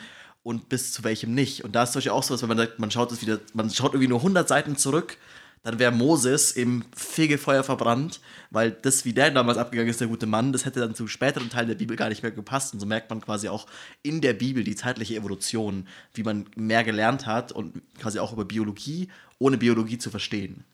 [0.42, 1.64] und bis zu welchem nicht.
[1.64, 3.40] Und da ist zum Beispiel auch so, dass wenn man sagt, man schaut es wieder,
[3.54, 5.16] man schaut irgendwie nur 100 Seiten zurück,
[5.62, 10.26] dann wäre Moses im Fegefeuer verbrannt, weil das, wie der damals abgegangen ist, der gute
[10.26, 12.74] Mann, das hätte dann zu späteren Teilen der Bibel gar nicht mehr gepasst.
[12.74, 13.66] Und so merkt man quasi auch
[14.02, 18.44] in der Bibel die zeitliche Evolution, wie man mehr gelernt hat und quasi auch über
[18.44, 19.08] Biologie,
[19.38, 20.64] ohne Biologie zu verstehen.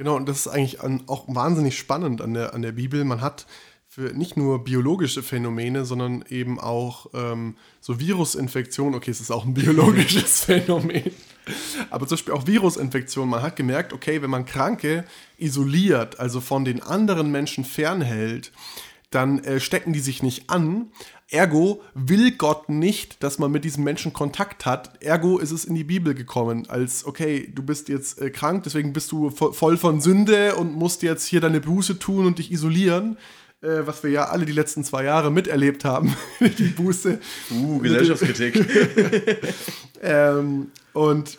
[0.00, 3.04] Genau, und das ist eigentlich an, auch wahnsinnig spannend an der, an der Bibel.
[3.04, 3.44] Man hat
[3.86, 8.94] für nicht nur biologische Phänomene, sondern eben auch ähm, so Virusinfektionen.
[8.94, 11.10] Okay, es ist auch ein biologisches Phänomen.
[11.90, 13.28] Aber zum Beispiel auch Virusinfektionen.
[13.28, 15.04] Man hat gemerkt, okay, wenn man Kranke
[15.36, 18.52] isoliert, also von den anderen Menschen fernhält,
[19.10, 20.92] dann äh, stecken die sich nicht an.
[21.28, 25.02] Ergo will Gott nicht, dass man mit diesem Menschen Kontakt hat.
[25.02, 28.92] Ergo ist es in die Bibel gekommen, als, okay, du bist jetzt äh, krank, deswegen
[28.92, 32.50] bist du vo voll von Sünde und musst jetzt hier deine Buße tun und dich
[32.50, 33.16] isolieren.
[33.62, 37.20] Äh, was wir ja alle die letzten zwei Jahre miterlebt haben, die Buße.
[37.50, 38.64] Uh, Gesellschaftskritik.
[40.02, 41.38] ähm, und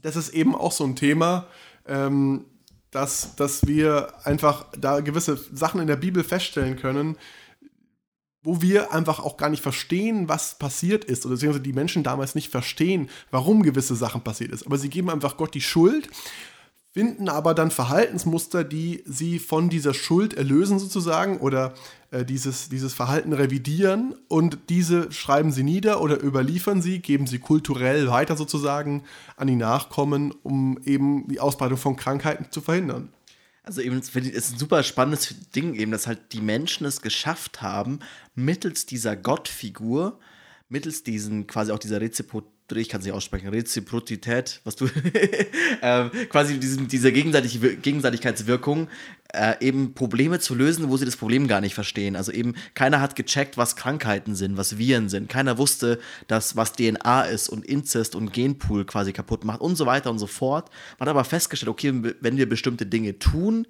[0.00, 1.48] das ist eben auch so ein Thema,
[1.86, 2.44] ähm,
[2.92, 7.16] dass, dass wir einfach da gewisse Sachen in der Bibel feststellen können,
[8.44, 12.34] wo wir einfach auch gar nicht verstehen, was passiert ist, oder beziehungsweise die Menschen damals
[12.34, 14.66] nicht verstehen, warum gewisse Sachen passiert ist.
[14.66, 16.10] Aber sie geben einfach Gott die Schuld,
[16.92, 21.72] finden aber dann Verhaltensmuster, die sie von dieser Schuld erlösen sozusagen oder
[22.10, 27.38] äh, dieses, dieses Verhalten revidieren und diese schreiben sie nieder oder überliefern sie, geben sie
[27.38, 29.04] kulturell weiter sozusagen
[29.36, 33.08] an die Nachkommen, um eben die Ausbreitung von Krankheiten zu verhindern.
[33.64, 37.62] Also eben, es ist ein super spannendes Ding eben, dass halt die Menschen es geschafft
[37.62, 38.00] haben,
[38.34, 40.18] mittels dieser Gottfigur,
[40.68, 44.88] mittels diesen, quasi auch dieser Reziprozität, ich kann es nicht aussprechen, Reziprozität, was du,
[45.82, 48.88] ähm, quasi diesen, diese Gegenseitig Gegenseitigkeitswirkung,
[49.32, 52.16] äh, eben Probleme zu lösen, wo sie das Problem gar nicht verstehen.
[52.16, 55.28] Also eben, keiner hat gecheckt, was Krankheiten sind, was Viren sind.
[55.28, 59.86] Keiner wusste, dass was DNA ist und Inzest und Genpool quasi kaputt macht und so
[59.86, 60.70] weiter und so fort.
[60.98, 63.66] Man hat aber festgestellt, okay, wenn wir bestimmte Dinge tun,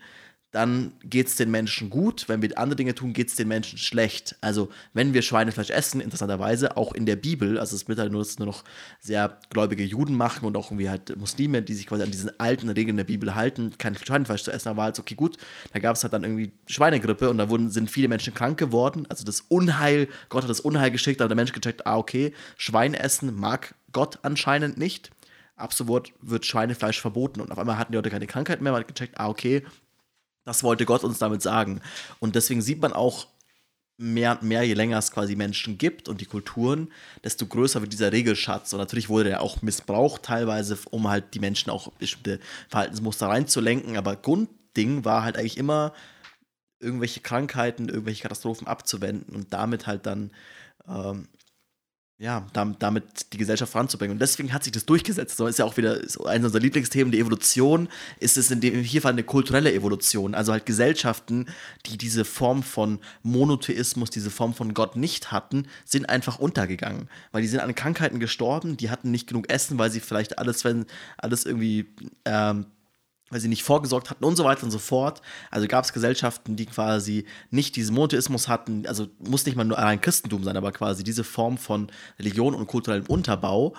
[0.52, 2.28] dann geht es den Menschen gut.
[2.28, 4.36] Wenn wir andere Dinge tun, geht es den Menschen schlecht.
[4.42, 8.24] Also, wenn wir Schweinefleisch essen, interessanterweise auch in der Bibel, also es wird halt nur,
[8.38, 8.62] nur noch
[9.00, 12.68] sehr gläubige Juden machen und auch irgendwie halt Muslime, die sich quasi an diesen alten
[12.68, 15.38] Regeln der Bibel halten, kein Schweinefleisch zu essen, war halt okay, gut.
[15.72, 19.06] Da gab es halt dann irgendwie Schweinegrippe und da wurden, sind viele Menschen krank geworden.
[19.08, 22.34] Also, das Unheil, Gott hat das Unheil geschickt, da hat der Mensch gecheckt, ah, okay,
[22.58, 25.10] Schwein essen mag Gott anscheinend nicht.
[25.56, 28.80] Ab sofort wird Schweinefleisch verboten und auf einmal hatten die Leute keine Krankheit mehr, man
[28.82, 29.62] hat gecheckt, ah, okay,
[30.44, 31.80] das wollte Gott uns damit sagen.
[32.20, 33.26] Und deswegen sieht man auch
[33.98, 36.90] mehr und mehr, je länger es quasi Menschen gibt und die Kulturen,
[37.22, 38.72] desto größer wird dieser Regelschatz.
[38.72, 43.96] Und natürlich wurde der auch missbraucht teilweise, um halt die Menschen auch bestimmte Verhaltensmuster reinzulenken.
[43.96, 45.92] Aber Grundding war halt eigentlich immer,
[46.82, 50.32] irgendwelche Krankheiten, irgendwelche Katastrophen abzuwenden und damit halt dann
[50.88, 51.28] ähm,
[52.22, 54.14] ja, damit die Gesellschaft voranzubringen.
[54.14, 55.36] Und deswegen hat sich das durchgesetzt.
[55.36, 57.88] So ist ja auch wieder eines unserer Lieblingsthemen, die Evolution.
[58.20, 60.36] Ist es in dem hier Fall eine kulturelle Evolution.
[60.36, 61.46] Also halt Gesellschaften,
[61.84, 67.08] die diese Form von Monotheismus, diese Form von Gott nicht hatten, sind einfach untergegangen.
[67.32, 70.64] Weil die sind an Krankheiten gestorben, die hatten nicht genug Essen, weil sie vielleicht alles,
[70.64, 70.86] wenn
[71.18, 71.86] alles irgendwie
[72.24, 72.66] ähm,
[73.32, 75.22] weil sie nicht vorgesorgt hatten und so weiter und so fort.
[75.50, 79.78] Also gab es Gesellschaften, die quasi nicht diesen Monotheismus hatten, also muss nicht mal nur
[79.78, 83.74] ein Christentum sein, aber quasi diese Form von Religion und kulturellem Unterbau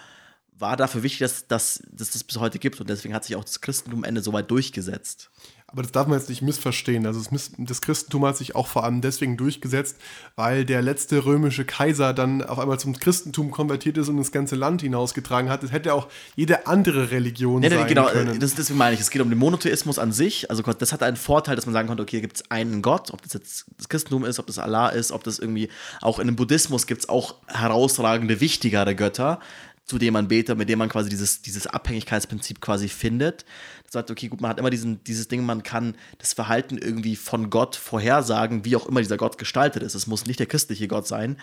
[0.58, 3.44] war dafür wichtig, dass, dass, dass das bis heute gibt und deswegen hat sich auch
[3.44, 5.30] das Christentum am Ende so weit durchgesetzt.
[5.74, 7.08] Aber das darf man jetzt nicht missverstehen.
[7.08, 7.20] Also
[7.58, 9.98] das, Christentum hat sich auch vor allem deswegen durchgesetzt,
[10.36, 14.56] weil der letzte römische Kaiser dann auf einmal zum Christentum konvertiert ist und das ganze
[14.56, 15.64] Land hinausgetragen hat.
[15.64, 18.40] Das hätte auch jede andere Religion nee, sein genau, können.
[18.40, 20.52] Das, deswegen meine ich, es geht um den Monotheismus an sich.
[20.52, 23.24] Also das hat einen Vorteil, dass man sagen konnte, okay, gibt es einen Gott, ob
[23.24, 25.70] das jetzt das Christentum ist, ob das Allah ist, ob das irgendwie
[26.02, 29.40] auch in dem Buddhismus gibt es auch herausragende, wichtigere Götter
[29.86, 33.46] zu dem man betet, mit dem man quasi dieses, dieses Abhängigkeitsprinzip quasi findet.
[33.84, 37.15] Das sagt, okay, gut, man hat immer diesen, dieses Ding, man kann das Verhalten irgendwie
[37.15, 39.96] von Gott vorhersagen, wie auch immer dieser Gott gestaltet ist.
[39.96, 41.38] Es muss nicht der christliche Gott sein.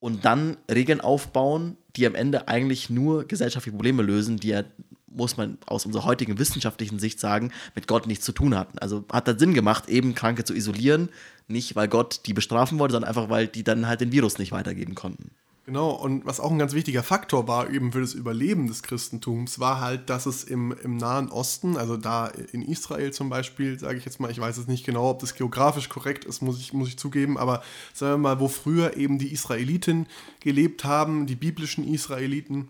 [0.00, 4.64] Und dann Regeln aufbauen, die am Ende eigentlich nur gesellschaftliche Probleme lösen, die ja,
[5.06, 8.78] muss man aus unserer heutigen wissenschaftlichen Sicht sagen, mit Gott nichts zu tun hatten.
[8.78, 11.10] Also hat das Sinn gemacht, eben Kranke zu isolieren,
[11.48, 14.52] nicht weil Gott die bestrafen wollte, sondern einfach, weil die dann halt den Virus nicht
[14.52, 15.30] weitergeben konnten.
[15.66, 19.58] Genau, und was auch ein ganz wichtiger Faktor war eben für das Überleben des Christentums,
[19.58, 23.96] war halt, dass es im, im Nahen Osten, also da in Israel zum Beispiel, sage
[23.96, 26.74] ich jetzt mal, ich weiß es nicht genau, ob das geografisch korrekt ist, muss ich,
[26.74, 27.62] muss ich zugeben, aber
[27.94, 30.06] sagen wir mal, wo früher eben die Israeliten
[30.40, 32.68] gelebt haben, die biblischen Israeliten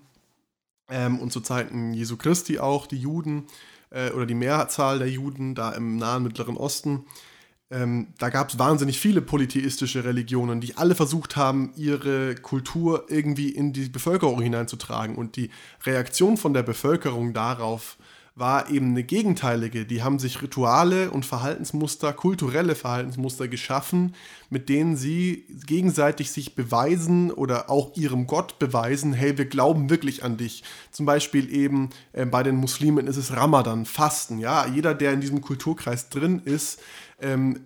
[0.88, 3.48] ähm, und zu Zeiten Jesu Christi auch, die Juden,
[3.90, 7.06] äh, oder die Mehrzahl der Juden da im nahen Mittleren Osten,
[7.74, 13.48] ähm, da gab es wahnsinnig viele polytheistische Religionen, die alle versucht haben, ihre Kultur irgendwie
[13.48, 15.16] in die Bevölkerung hineinzutragen.
[15.16, 15.50] Und die
[15.84, 17.96] Reaktion von der Bevölkerung darauf
[18.36, 19.86] war eben eine gegenteilige.
[19.86, 24.14] Die haben sich Rituale und Verhaltensmuster, kulturelle Verhaltensmuster geschaffen,
[24.50, 30.24] mit denen sie gegenseitig sich beweisen oder auch ihrem Gott beweisen, hey, wir glauben wirklich
[30.24, 30.64] an dich.
[30.90, 34.38] Zum Beispiel eben äh, bei den Muslimen ist es Ramadan, Fasten.
[34.38, 36.80] Ja, jeder, der in diesem Kulturkreis drin ist,
[37.24, 37.60] ähm,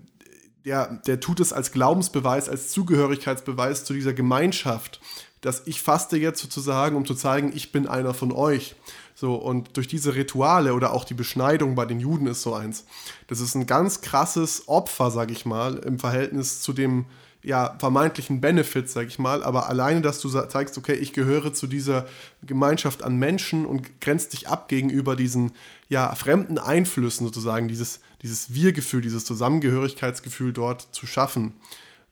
[0.65, 5.01] der, der tut es als Glaubensbeweis, als Zugehörigkeitsbeweis zu dieser Gemeinschaft,
[5.41, 8.75] dass ich faste jetzt sozusagen, um zu zeigen, ich bin einer von euch.
[9.15, 12.85] So, und durch diese Rituale oder auch die Beschneidung bei den Juden ist so eins.
[13.27, 17.07] Das ist ein ganz krasses Opfer, sag ich mal, im Verhältnis zu dem
[17.43, 19.43] ja, vermeintlichen Benefit, sag ich mal.
[19.43, 22.07] Aber alleine, dass du zeigst, okay, ich gehöre zu dieser
[22.43, 25.53] Gemeinschaft an Menschen und grenzt dich ab gegenüber diesen
[25.89, 31.55] ja, fremden Einflüssen sozusagen, dieses, dieses Wir-Gefühl, dieses Zusammengehörigkeitsgefühl dort zu schaffen.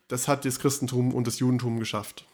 [0.09, 2.25] Das hat das Christentum und das Judentum geschafft.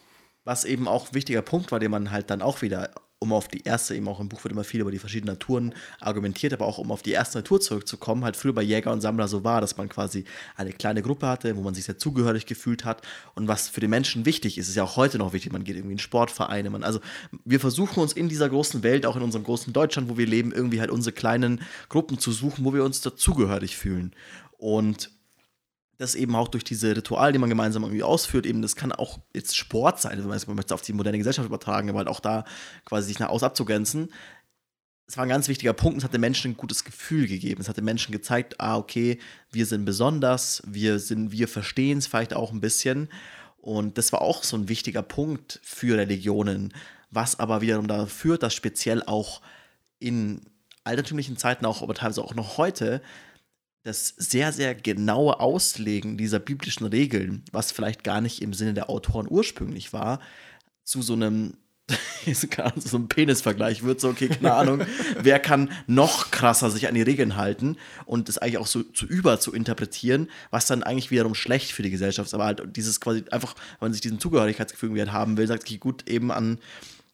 [0.44, 2.90] Was eben auch ein wichtiger Punkt war, den man halt dann auch wieder
[3.22, 5.74] um auf die erste, eben auch im Buch wird immer viel über die verschiedenen Naturen
[6.00, 9.28] argumentiert, aber auch um auf die erste Natur zurückzukommen, halt früher bei Jäger und Sammler
[9.28, 10.24] so war, dass man quasi
[10.56, 13.02] eine kleine Gruppe hatte, wo man sich sehr zugehörig gefühlt hat.
[13.36, 15.76] Und was für den Menschen wichtig ist, ist ja auch heute noch wichtig, man geht
[15.76, 16.98] irgendwie in Sportvereine, man, also
[17.44, 20.50] wir versuchen uns in dieser großen Welt, auch in unserem großen Deutschland, wo wir leben,
[20.50, 24.12] irgendwie halt unsere kleinen Gruppen zu suchen, wo wir uns dazugehörig fühlen.
[24.58, 25.10] Und
[26.02, 29.18] das eben auch durch diese Rituale, die man gemeinsam irgendwie ausführt, eben, das kann auch
[29.34, 32.44] jetzt Sport sein, wenn man es auf die moderne Gesellschaft übertragen, aber halt auch da
[32.84, 34.12] quasi sich nach aus abzugrenzen.
[35.06, 37.60] Es war ein ganz wichtiger Punkt, es hat den Menschen ein gutes Gefühl gegeben.
[37.60, 39.18] Es hat den Menschen gezeigt, ah, okay,
[39.50, 43.08] wir sind besonders, wir sind, wir verstehen es vielleicht auch ein bisschen.
[43.58, 46.72] Und das war auch so ein wichtiger Punkt für Religionen,
[47.10, 49.42] was aber wiederum dazu führt, dass speziell auch
[49.98, 50.40] in
[50.84, 53.02] altertümlichen Zeiten, auch aber teilweise auch noch heute,
[53.82, 58.88] das sehr, sehr genaue Auslegen dieser biblischen Regeln, was vielleicht gar nicht im Sinne der
[58.88, 60.20] Autoren ursprünglich war,
[60.84, 61.54] zu so einem
[62.76, 64.86] so einem Penisvergleich wird, so, okay, keine Ahnung,
[65.20, 69.04] wer kann noch krasser sich an die Regeln halten und das eigentlich auch so zu
[69.04, 72.34] über zu interpretieren, was dann eigentlich wiederum schlecht für die Gesellschaft ist.
[72.34, 75.78] Aber halt dieses quasi einfach, wenn man sich diesen Zugehörigkeitsgefühl halt haben will, sagt, okay,
[75.78, 76.58] gut, eben an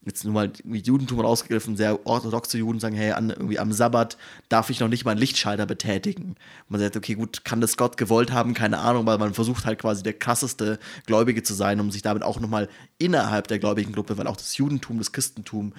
[0.08, 4.16] jetzt nur mal Judentum rausgegriffen, sehr orthodoxe Juden sagen, hey, an, irgendwie am Sabbat
[4.48, 6.34] darf ich noch nicht mal einen Lichtschalter betätigen.
[6.68, 9.78] Man sagt, okay, gut, kann das Gott gewollt haben, keine Ahnung, weil man versucht halt
[9.78, 12.68] quasi der krasseste Gläubige zu sein, um sich damit auch nochmal
[12.98, 15.72] innerhalb der gläubigen Gruppe, weil auch das Judentum, das Christentum,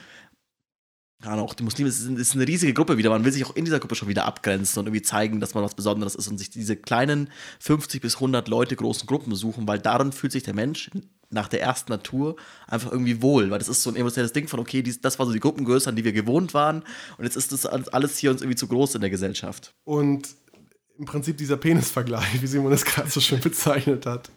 [1.22, 3.10] gerade auch die Muslime, ist, ist eine riesige Gruppe wieder.
[3.10, 5.64] Man will sich auch in dieser Gruppe schon wieder abgrenzen und irgendwie zeigen, dass man
[5.64, 9.80] was Besonderes ist und sich diese kleinen 50 bis 100 Leute großen Gruppen suchen, weil
[9.80, 10.90] darin fühlt sich der Mensch
[11.30, 12.36] nach der ersten Natur
[12.68, 15.26] einfach irgendwie wohl, weil das ist so ein emotionales Ding von, okay, dies, das war
[15.26, 16.84] so die Gruppengröße, an die wir gewohnt waren
[17.18, 19.74] und jetzt ist das alles hier uns irgendwie zu groß in der Gesellschaft.
[19.84, 20.28] Und
[21.00, 24.30] im Prinzip dieser Penisvergleich, wie Simon es gerade so schön bezeichnet hat,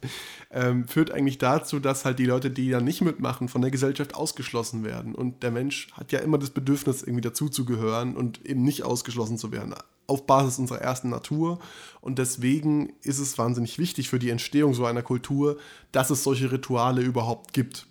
[0.52, 4.14] ähm, führt eigentlich dazu, dass halt die Leute, die da nicht mitmachen, von der Gesellschaft
[4.14, 5.14] ausgeschlossen werden.
[5.14, 9.50] Und der Mensch hat ja immer das Bedürfnis, irgendwie dazuzugehören und eben nicht ausgeschlossen zu
[9.50, 9.74] werden
[10.06, 11.58] auf Basis unserer ersten Natur.
[12.00, 15.58] Und deswegen ist es wahnsinnig wichtig für die Entstehung so einer Kultur,
[15.90, 17.86] dass es solche Rituale überhaupt gibt.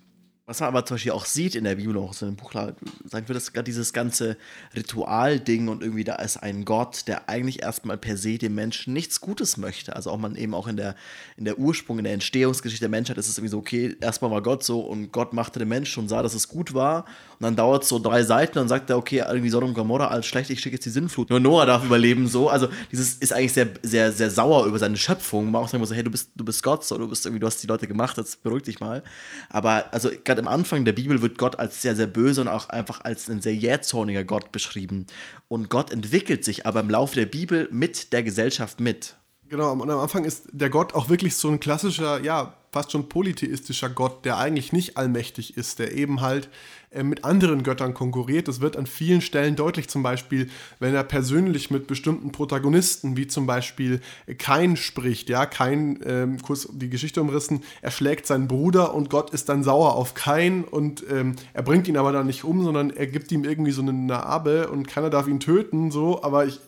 [0.51, 2.51] Was man aber zum Beispiel auch sieht in der Bibel, auch so in dem Buch,
[2.51, 2.75] sagen
[3.09, 4.35] wir das dieses ganze
[4.75, 9.21] Ritualding und irgendwie da ist ein Gott, der eigentlich erstmal per se dem Menschen nichts
[9.21, 9.95] Gutes möchte.
[9.95, 10.95] Also auch man eben auch in der,
[11.37, 14.41] in der Ursprung, in der Entstehungsgeschichte der Menschheit ist es irgendwie so, okay, erstmal war
[14.41, 17.05] Gott so und Gott machte den Menschen und sah, dass es gut war.
[17.39, 20.09] Und dann dauert es so drei Seiten und sagt er, okay, irgendwie Sodom und Gomorra,
[20.09, 21.29] alles schlecht, ich schicke jetzt die Sinnflut.
[21.29, 22.49] Nur Noah darf überleben so.
[22.49, 25.49] Also dieses ist eigentlich sehr, sehr, sehr sauer über seine Schöpfung.
[25.49, 27.47] Man auch sagen muss, hey, du bist, du bist Gott, so, du bist irgendwie, du
[27.47, 29.01] hast die Leute gemacht, jetzt beruhig dich mal.
[29.49, 32.69] Aber also gerade am Anfang der Bibel wird Gott als sehr, sehr böse und auch
[32.69, 35.05] einfach als ein sehr jähzorniger Gott beschrieben.
[35.47, 39.15] Und Gott entwickelt sich aber im Laufe der Bibel mit der Gesellschaft mit.
[39.51, 43.09] Genau, und am Anfang ist der Gott auch wirklich so ein klassischer, ja, fast schon
[43.09, 46.47] polytheistischer Gott, der eigentlich nicht allmächtig ist, der eben halt
[46.91, 48.47] äh, mit anderen Göttern konkurriert.
[48.47, 53.27] Das wird an vielen Stellen deutlich, zum Beispiel, wenn er persönlich mit bestimmten Protagonisten, wie
[53.27, 53.99] zum Beispiel
[54.37, 59.31] Kain spricht, ja, Kain, ähm, kurz die Geschichte umrissen, er schlägt seinen Bruder und Gott
[59.31, 62.89] ist dann sauer auf Kain und ähm, er bringt ihn aber dann nicht um, sondern
[62.89, 66.61] er gibt ihm irgendwie so eine Narbe und keiner darf ihn töten, so, aber ich,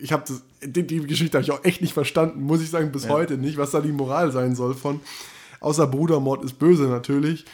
[0.00, 0.24] ich habe
[0.62, 3.10] die, die, Geschichte habe ich auch echt nicht verstanden, muss ich sagen, bis ja.
[3.10, 5.00] heute nicht, was da die Moral sein soll von.
[5.60, 7.44] Außer Brudermord ist böse natürlich.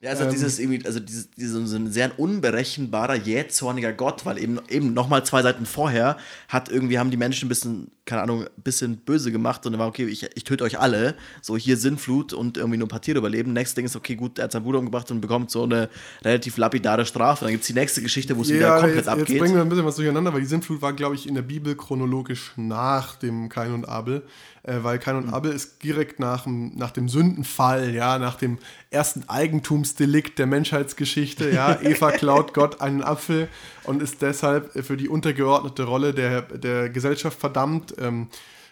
[0.00, 4.38] Ja, also ähm, dieses irgendwie, also dieses, dieses so ein sehr unberechenbarer, jähzorniger Gott, weil
[4.38, 8.44] eben, eben nochmal zwei Seiten vorher hat irgendwie, haben die Menschen ein bisschen keine Ahnung,
[8.44, 11.16] ein bisschen böse gemacht und dann war, okay, ich, ich töte euch alle.
[11.42, 13.52] So, hier Sinnflut und irgendwie nur ein paar Tiere überleben.
[13.52, 15.90] Nächstes Ding ist, okay, gut, er hat seinen Bruder umgebracht und bekommt so eine
[16.24, 17.44] relativ lapidare Strafe.
[17.44, 19.28] Dann gibt es die nächste Geschichte, wo es ja, wieder komplett jetzt, abgeht.
[19.30, 21.42] Jetzt bringen wir ein bisschen was durcheinander, weil die Sinnflut war, glaube ich, in der
[21.42, 24.22] Bibel chronologisch nach dem Kain und Abel.
[24.66, 25.34] Äh, weil Kain und mhm.
[25.34, 28.58] Abel ist direkt nach, nach dem Sündenfall, ja, nach dem
[28.90, 31.50] ersten Eigentumsdelikt der Menschheitsgeschichte.
[31.50, 33.48] Ja, Eva klaut Gott einen Apfel
[33.84, 37.94] und ist deshalb für die untergeordnete Rolle der, der Gesellschaft verdammt.
[37.98, 38.26] Ähm,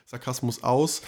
[0.06, 1.02] Sarkasmus aus.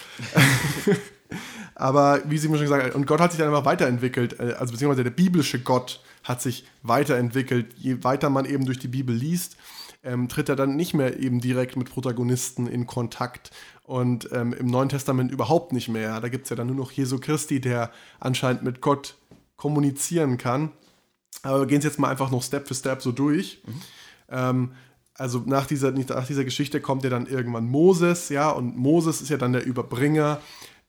[1.75, 4.53] Aber wie Sie mir schon gesagt haben, und Gott hat sich dann immer weiterentwickelt, äh,
[4.57, 7.73] also beziehungsweise der biblische Gott hat sich weiterentwickelt.
[7.75, 9.57] Je weiter man eben durch die Bibel liest,
[10.03, 13.51] ähm, tritt er dann nicht mehr eben direkt mit Protagonisten in Kontakt
[13.87, 16.19] und ähm, im Neuen Testament überhaupt nicht mehr.
[16.19, 19.15] Da gibt es ja dann nur noch Jesu Christi, der anscheinend mit Gott
[19.55, 20.73] kommunizieren kann.
[21.41, 23.63] Aber wir gehen es jetzt mal einfach noch Step für Step so durch.
[23.65, 23.81] Mhm.
[24.29, 24.71] Ähm,
[25.13, 29.29] also nach dieser, nach dieser Geschichte kommt ja dann irgendwann Moses, ja, und Moses ist
[29.29, 30.41] ja dann der Überbringer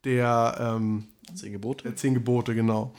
[0.05, 1.85] der, ähm, Zehn Gebote.
[1.85, 2.95] Der Zehn Gebote, genau.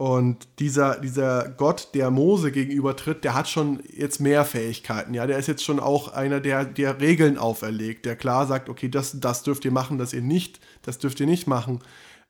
[0.00, 5.12] Und dieser, dieser Gott, der Mose gegenübertritt, der hat schon jetzt mehr Fähigkeiten.
[5.12, 8.88] Ja, der ist jetzt schon auch einer, der, der Regeln auferlegt, der klar sagt, okay,
[8.88, 11.80] das, das dürft ihr machen, das ihr nicht, das dürft ihr nicht machen.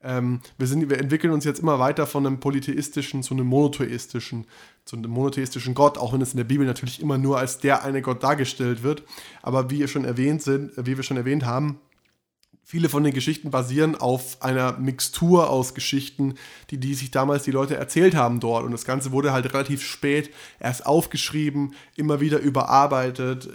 [0.03, 4.47] Ähm, wir, sind, wir entwickeln uns jetzt immer weiter von einem polytheistischen zu einem monotheistischen,
[4.83, 7.85] zu einem monotheistischen Gott, auch wenn es in der Bibel natürlich immer nur als der
[7.85, 9.03] eine Gott dargestellt wird.
[9.43, 11.79] Aber wie ihr schon erwähnt sind, wie wir schon erwähnt haben,
[12.63, 16.35] Viele von den Geschichten basieren auf einer Mixtur aus Geschichten,
[16.69, 18.63] die, die sich damals die Leute erzählt haben dort.
[18.63, 23.49] Und das Ganze wurde halt relativ spät erst aufgeschrieben, immer wieder überarbeitet,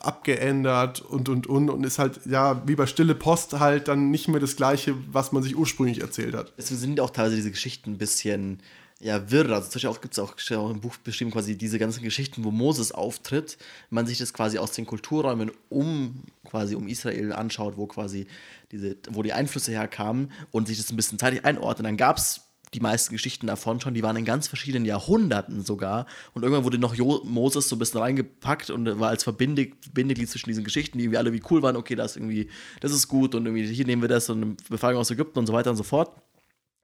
[0.00, 4.28] abgeändert und und und und ist halt, ja, wie bei Stille Post halt dann nicht
[4.28, 6.52] mehr das Gleiche, was man sich ursprünglich erzählt hat.
[6.56, 8.60] Es sind auch teilweise diese Geschichten ein bisschen
[9.02, 9.50] ja, wirr.
[9.50, 12.44] Also zum Beispiel auch gibt es auch, auch im Buch beschrieben, quasi diese ganzen Geschichten,
[12.44, 13.58] wo Moses auftritt.
[13.90, 18.26] Man sich das quasi aus den Kulturräumen um quasi um Israel anschaut, wo quasi
[18.70, 22.42] diese, wo die Einflüsse herkamen und sich das ein bisschen zeitlich einordnet, dann gab es
[22.74, 26.06] die meisten Geschichten davon schon, die waren in ganz verschiedenen Jahrhunderten sogar.
[26.32, 30.48] Und irgendwann wurde noch jo Moses so ein bisschen reingepackt und war als Bindeglied zwischen
[30.48, 32.48] diesen Geschichten, die irgendwie alle wie cool waren, okay, das irgendwie,
[32.80, 35.52] das ist gut und irgendwie hier nehmen wir das und Befreiung aus Ägypten und so
[35.52, 36.12] weiter und so fort.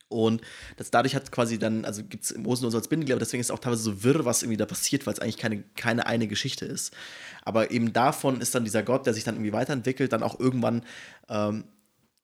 [0.09, 0.41] Und
[0.77, 3.41] das, dadurch hat quasi dann, also gibt es Mose nur so als Bindeglied, aber deswegen
[3.41, 6.07] ist es auch teilweise so wirr, was irgendwie da passiert, weil es eigentlich keine, keine
[6.07, 6.95] eine Geschichte ist.
[7.43, 10.83] Aber eben davon ist dann dieser Gott, der sich dann irgendwie weiterentwickelt, dann auch irgendwann
[11.29, 11.65] ähm,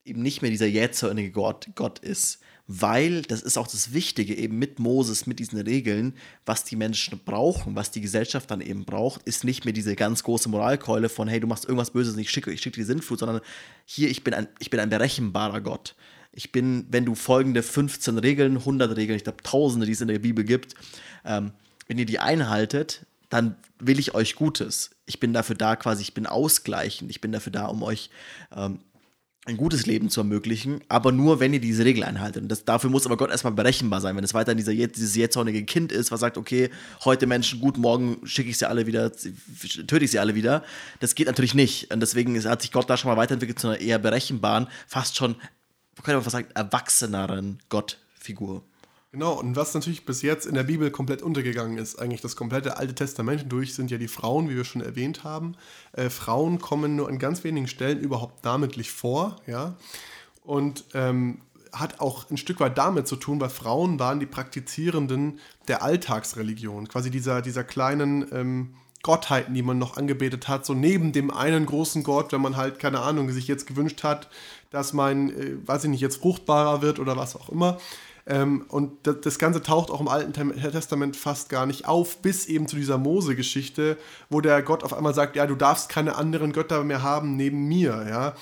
[0.05, 2.41] eben nicht mehr dieser jähzornige Gott, Gott ist.
[2.67, 6.15] Weil, das ist auch das Wichtige, eben mit Moses, mit diesen Regeln,
[6.47, 10.23] was die Menschen brauchen, was die Gesellschaft dann eben braucht, ist nicht mehr diese ganz
[10.23, 13.19] große Moralkeule von, hey, du machst irgendwas Böses und ich schicke, ich schicke die Sintflut,
[13.19, 13.43] sondern
[13.85, 15.95] hier, ich bin ein, ich bin ein berechenbarer Gott
[16.35, 20.09] ich bin, wenn du folgende 15 Regeln, 100 Regeln, ich glaube Tausende, die es in
[20.09, 20.75] der Bibel gibt,
[21.25, 21.53] ähm,
[21.87, 24.91] wenn ihr die einhaltet, dann will ich euch Gutes.
[25.07, 28.11] Ich bin dafür da quasi, ich bin ausgleichend, ich bin dafür da, um euch
[28.55, 28.81] ähm,
[29.47, 32.43] ein gutes Leben zu ermöglichen, aber nur, wenn ihr diese Regel einhaltet.
[32.43, 34.17] Und das, dafür muss aber Gott erstmal berechenbar sein.
[34.17, 36.71] Wenn es weiterhin dieser, dieses jetzornige Kind ist, was sagt, okay,
[37.05, 40.65] heute Menschen gut, morgen schicke ich sie alle wieder, töte ich sie alle wieder,
[41.01, 41.93] das geht natürlich nicht.
[41.93, 45.37] Und deswegen hat sich Gott da schon mal weiterentwickelt zu einer eher berechenbaren, fast schon
[46.05, 48.63] könnte man fast sagen, erwachseneren Gottfigur.
[49.15, 52.79] Genau, und was natürlich bis jetzt in der Bibel komplett untergegangen ist, eigentlich das komplette
[52.79, 55.55] Alte Testament durch, sind ja die Frauen, wie wir schon erwähnt haben.
[55.93, 59.77] Äh, Frauen kommen nur an ganz wenigen Stellen überhaupt namentlich vor, ja.
[60.43, 61.41] Und ähm,
[61.73, 65.39] hat auch ein Stück weit damit zu tun, weil Frauen waren die Praktizierenden
[65.69, 71.13] der Alltagsreligion, quasi dieser, dieser kleinen ähm, Gottheiten, die man noch angebetet hat, so neben
[71.13, 74.29] dem einen großen Gott, wenn man halt, keine Ahnung, sich jetzt gewünscht hat,
[74.71, 77.79] dass mein, äh, weiß ich nicht, jetzt fruchtbarer wird oder was auch immer.
[78.27, 82.47] Ähm, und das, das, Ganze taucht auch im Alten Testament fast gar nicht auf, bis
[82.47, 83.99] eben zu dieser Mose-Geschichte,
[84.31, 87.69] wo der Gott auf einmal sagt, ja, du darfst keine anderen Götter mehr haben neben
[87.69, 88.35] mir, ja.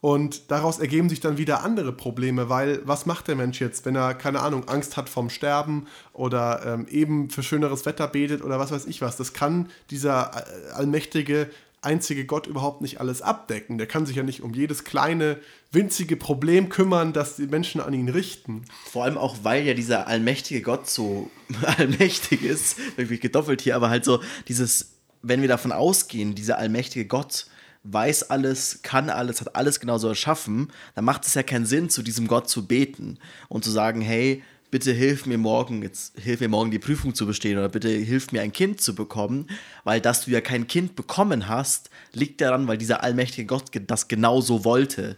[0.00, 3.94] Und daraus ergeben sich dann wieder andere Probleme, weil was macht der Mensch jetzt, wenn
[3.94, 8.58] er, keine Ahnung, Angst hat vom Sterben oder ähm, eben für schöneres Wetter betet oder
[8.58, 9.18] was weiß ich was.
[9.18, 11.50] Das kann dieser äh, allmächtige
[11.82, 13.78] einzige Gott überhaupt nicht alles abdecken.
[13.78, 15.38] Der kann sich ja nicht um jedes kleine,
[15.72, 18.64] winzige Problem kümmern, das die Menschen an ihn richten.
[18.90, 21.30] Vor allem auch, weil ja dieser allmächtige Gott so
[21.78, 27.06] allmächtig ist, irgendwie gedoppelt hier, aber halt so dieses, wenn wir davon ausgehen, dieser allmächtige
[27.06, 27.46] Gott
[27.82, 32.02] weiß alles, kann alles, hat alles genauso erschaffen, dann macht es ja keinen Sinn, zu
[32.02, 33.18] diesem Gott zu beten
[33.48, 37.26] und zu sagen, hey, bitte hilf mir morgen, jetzt hilf mir morgen die Prüfung zu
[37.26, 39.46] bestehen oder bitte hilf mir ein Kind zu bekommen,
[39.84, 44.08] weil dass du ja kein Kind bekommen hast, liegt daran, weil dieser allmächtige Gott das
[44.08, 45.16] genauso wollte.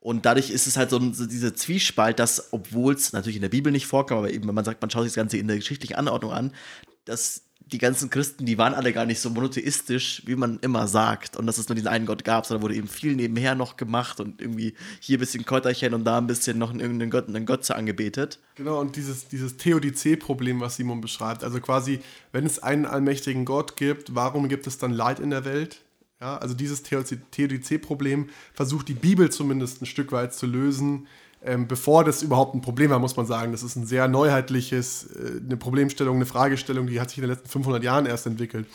[0.00, 3.48] Und dadurch ist es halt so, so dieser Zwiespalt, dass, obwohl es natürlich in der
[3.48, 5.56] Bibel nicht vorkam, aber eben, wenn man sagt, man schaut sich das Ganze in der
[5.56, 6.52] geschichtlichen Anordnung an,
[7.04, 11.36] dass die ganzen Christen, die waren alle gar nicht so monotheistisch, wie man immer sagt.
[11.36, 14.20] Und dass es nur diesen einen Gott gab, sondern wurde eben viel nebenher noch gemacht
[14.20, 17.74] und irgendwie hier ein bisschen Kräuterchen und da ein bisschen noch irgendeinen Gott, einen Götze
[17.74, 18.38] angebetet.
[18.54, 22.00] Genau, und dieses, dieses Theodizee-Problem, was Simon beschreibt, also quasi,
[22.30, 25.82] wenn es einen allmächtigen Gott gibt, warum gibt es dann Leid in der Welt?
[26.20, 31.08] Ja, also dieses Theodizee-Problem versucht die Bibel zumindest ein Stück weit zu lösen,
[31.46, 33.52] ähm, bevor das überhaupt ein Problem war, muss man sagen.
[33.52, 37.30] Das ist ein sehr neuheitliches, äh, eine Problemstellung, eine Fragestellung, die hat sich in den
[37.30, 38.66] letzten 500 Jahren erst entwickelt.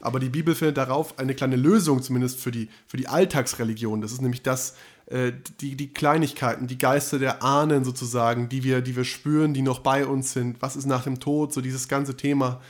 [0.00, 4.00] Aber die Bibel findet darauf eine kleine Lösung, zumindest für die, für die Alltagsreligion.
[4.00, 4.76] Das ist nämlich das,
[5.06, 9.62] äh, die, die Kleinigkeiten, die Geister der Ahnen sozusagen, die wir, die wir spüren, die
[9.62, 10.60] noch bei uns sind.
[10.60, 11.52] Was ist nach dem Tod?
[11.52, 12.60] So dieses ganze Thema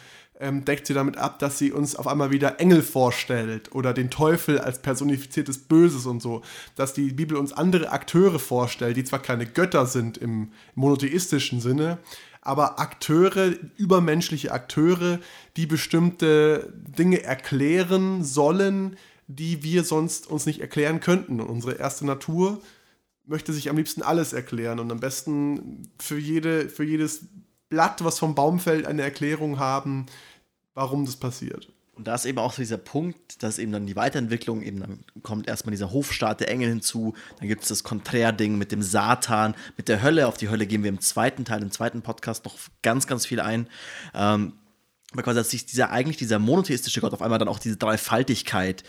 [0.41, 4.11] ähm, deckt sie damit ab, dass sie uns auf einmal wieder Engel vorstellt oder den
[4.11, 6.43] Teufel als personifiziertes Böses und so.
[6.77, 11.99] Dass die Bibel uns andere Akteure vorstellt, die zwar keine Götter sind im monotheistischen Sinne,
[12.41, 15.19] aber Akteure, übermenschliche Akteure,
[15.57, 21.41] die bestimmte Dinge erklären sollen, die wir sonst uns nicht erklären könnten.
[21.41, 22.63] Und unsere erste Natur
[23.27, 27.27] möchte sich am liebsten alles erklären und am besten für, jede, für jedes
[27.69, 30.07] Blatt, was vom Baum fällt, eine Erklärung haben,
[30.79, 31.69] warum das passiert.
[31.97, 35.01] Und da ist eben auch so dieser Punkt, dass eben dann die Weiterentwicklung, eben dann
[35.25, 39.57] kommt erstmal dieser Hofstaat der Engel hinzu, dann gibt es das Konträr-Ding mit dem Satan,
[39.77, 40.29] mit der Hölle.
[40.29, 43.41] Auf die Hölle gehen wir im zweiten Teil, im zweiten Podcast noch ganz, ganz viel
[43.41, 43.67] ein.
[44.15, 44.53] Ähm,
[45.17, 48.85] quasi, dass sich dieser, eigentlich dieser monotheistische Gott auf einmal dann auch diese Dreifaltigkeit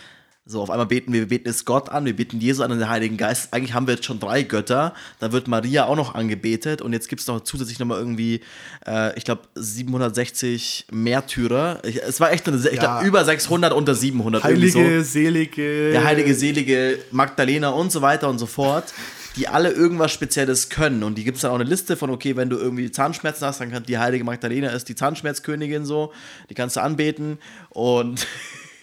[0.50, 2.80] so, auf einmal beten wir, wir beten es Gott an, wir beten Jesus an und
[2.80, 3.54] den Heiligen Geist.
[3.54, 4.95] Eigentlich haben wir jetzt schon drei Götter.
[5.20, 8.41] Da wird Maria auch noch angebetet und jetzt gibt es noch zusätzlich nochmal irgendwie,
[8.88, 11.82] äh, ich glaube, 760 Märtyrer.
[11.84, 12.80] Ich, es war echt eine, ich ja.
[12.80, 14.43] glaube, über 600 unter 700.
[14.43, 15.04] Heilige, so.
[15.04, 15.91] selige.
[15.91, 18.91] Der heilige, selige Magdalena und so weiter und so fort
[19.36, 21.04] die alle irgendwas Spezielles können.
[21.04, 23.62] Und die gibt es dann auch eine Liste von, okay, wenn du irgendwie Zahnschmerzen hast,
[23.62, 26.12] dann kann die heilige Magdalena ist die Zahnschmerzkönigin so,
[26.50, 27.38] die kannst du anbeten.
[27.70, 28.28] Und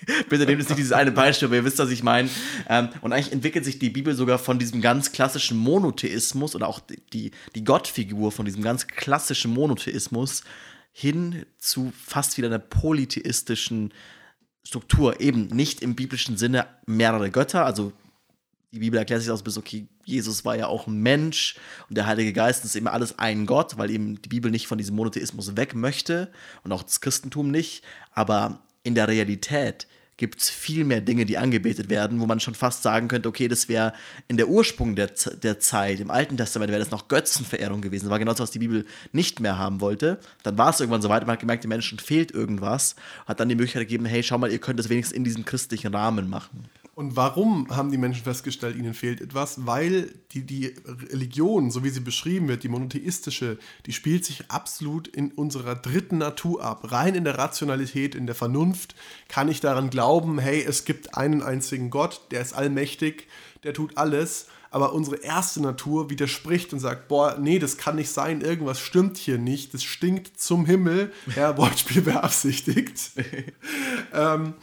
[0.28, 2.28] Bitte nehmt es nicht dieses eine Beispiel, aber ihr wisst, was ich meine.
[2.68, 6.80] Ähm, und eigentlich entwickelt sich die Bibel sogar von diesem ganz klassischen Monotheismus oder auch
[7.12, 10.44] die, die Gottfigur von diesem ganz klassischen Monotheismus
[10.92, 13.92] hin zu fast wieder einer polytheistischen
[14.64, 15.20] Struktur.
[15.20, 17.92] Eben nicht im biblischen Sinne mehrere Götter, also
[18.72, 21.56] die Bibel erklärt sich aus bis, okay, Jesus war ja auch ein Mensch
[21.88, 24.76] und der Heilige Geist ist eben alles ein Gott, weil eben die Bibel nicht von
[24.76, 26.30] diesem Monotheismus weg möchte
[26.62, 27.82] und auch das Christentum nicht.
[28.12, 32.54] Aber in der Realität gibt es viel mehr Dinge, die angebetet werden, wo man schon
[32.54, 33.92] fast sagen könnte, okay, das wäre
[34.28, 35.10] in der Ursprung der,
[35.42, 38.06] der Zeit, im Alten Testament wäre das noch Götzenverehrung gewesen.
[38.06, 40.18] Das war genau das, was die Bibel nicht mehr haben wollte.
[40.42, 42.96] Dann war es irgendwann so weit, man hat gemerkt, den Menschen fehlt irgendwas,
[43.26, 45.94] hat dann die Möglichkeit gegeben, hey, schau mal, ihr könnt das wenigstens in diesem christlichen
[45.94, 46.64] Rahmen machen.
[46.96, 49.66] Und warum haben die Menschen festgestellt, ihnen fehlt etwas?
[49.66, 50.74] Weil die, die
[51.12, 56.16] Religion, so wie sie beschrieben wird, die monotheistische, die spielt sich absolut in unserer dritten
[56.16, 56.90] Natur ab.
[56.90, 58.94] Rein in der Rationalität, in der Vernunft
[59.28, 63.28] kann ich daran glauben, hey, es gibt einen einzigen Gott, der ist allmächtig,
[63.62, 64.46] der tut alles.
[64.70, 69.18] Aber unsere erste Natur widerspricht und sagt, boah, nee, das kann nicht sein, irgendwas stimmt
[69.18, 71.12] hier nicht, das stinkt zum Himmel.
[71.36, 73.10] Ja, Wortspiel beabsichtigt.
[74.14, 74.54] ähm,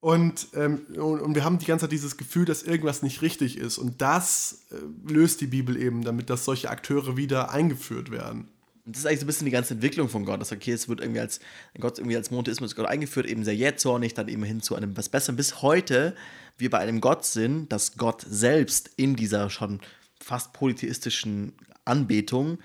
[0.00, 3.58] und, ähm, und, und, wir haben die ganze Zeit dieses Gefühl, dass irgendwas nicht richtig
[3.58, 3.76] ist.
[3.76, 8.48] Und das äh, löst die Bibel eben, damit dass solche Akteure wieder eingeführt werden.
[8.86, 10.40] Und das ist eigentlich so ein bisschen die ganze Entwicklung von Gott.
[10.40, 11.40] Das okay, es wird irgendwie als
[11.78, 15.10] Gott irgendwie als Monotheismus Gott eingeführt, eben sehr jähzornig, dann eben hin zu einem was
[15.10, 15.36] Besserem.
[15.36, 16.14] Bis heute
[16.56, 19.80] wir bei einem Gott sind, dass Gott selbst in dieser schon
[20.18, 21.52] fast polytheistischen
[21.84, 22.58] Anbetung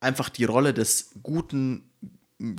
[0.00, 1.90] einfach die Rolle des guten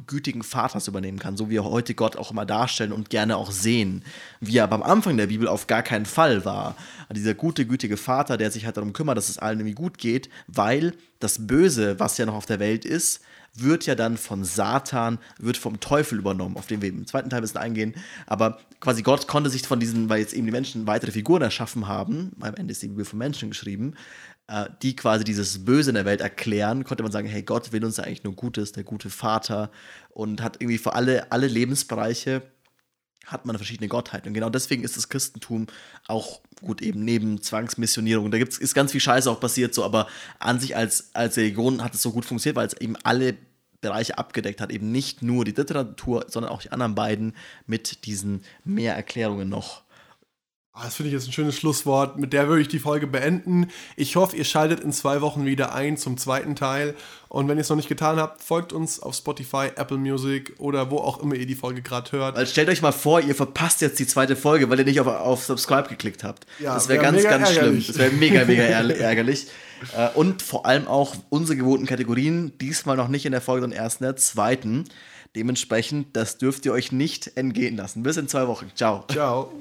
[0.07, 3.51] gütigen Vaters übernehmen kann, so wie er heute Gott auch immer darstellen und gerne auch
[3.51, 4.03] sehen,
[4.39, 6.75] wie er am Anfang der Bibel auf gar keinen Fall war.
[7.11, 10.29] Dieser gute, gütige Vater, der sich halt darum kümmert, dass es allen irgendwie gut geht,
[10.47, 13.21] weil das Böse, was ja noch auf der Welt ist,
[13.55, 17.39] wird ja dann von Satan, wird vom Teufel übernommen, auf den wir im zweiten Teil
[17.39, 17.93] ein bisschen eingehen.
[18.25, 21.87] Aber quasi Gott konnte sich von diesen, weil jetzt eben die Menschen weitere Figuren erschaffen
[21.87, 23.93] haben, am Ende ist die Bibel von Menschen geschrieben,
[24.81, 27.97] die quasi dieses Böse in der Welt erklären, konnte man sagen, hey, Gott will uns
[27.99, 29.71] eigentlich nur Gutes, der gute Vater
[30.09, 32.43] und hat irgendwie für alle, alle Lebensbereiche
[33.25, 34.27] hat man verschiedene Gottheiten.
[34.27, 35.67] Und genau deswegen ist das Christentum
[36.07, 38.31] auch gut eben neben Zwangsmissionierung.
[38.31, 40.07] Da gibt's, ist ganz viel Scheiße auch passiert, so, aber
[40.39, 43.37] an sich als, als Religion hat es so gut funktioniert, weil es eben alle
[43.79, 44.71] Bereiche abgedeckt hat.
[44.71, 47.33] Eben nicht nur die Literatur, sondern auch die anderen beiden
[47.65, 49.83] mit diesen mehr Erklärungen noch.
[50.75, 52.17] Ah, das finde ich jetzt ein schönes Schlusswort.
[52.17, 53.67] Mit der würde ich die Folge beenden.
[53.95, 56.95] Ich hoffe, ihr schaltet in zwei Wochen wieder ein zum zweiten Teil.
[57.29, 60.89] Und wenn ihr es noch nicht getan habt, folgt uns auf Spotify, Apple Music oder
[60.89, 62.35] wo auch immer ihr die Folge gerade hört.
[62.35, 65.05] Weil stellt euch mal vor, ihr verpasst jetzt die zweite Folge, weil ihr nicht auf,
[65.05, 66.47] auf Subscribe geklickt habt.
[66.57, 67.85] Ja, das wäre wär ganz, ganz ärgerlich.
[67.85, 67.95] schlimm.
[67.95, 68.63] Das wäre mega, mega
[68.95, 69.45] ärgerlich.
[69.95, 73.79] Äh, und vor allem auch unsere gewohnten Kategorien, diesmal noch nicht in der Folge, sondern
[73.79, 74.85] erst in der zweiten.
[75.35, 78.01] Dementsprechend, das dürft ihr euch nicht entgehen lassen.
[78.01, 78.71] Bis in zwei Wochen.
[78.73, 79.05] Ciao.
[79.11, 79.51] Ciao.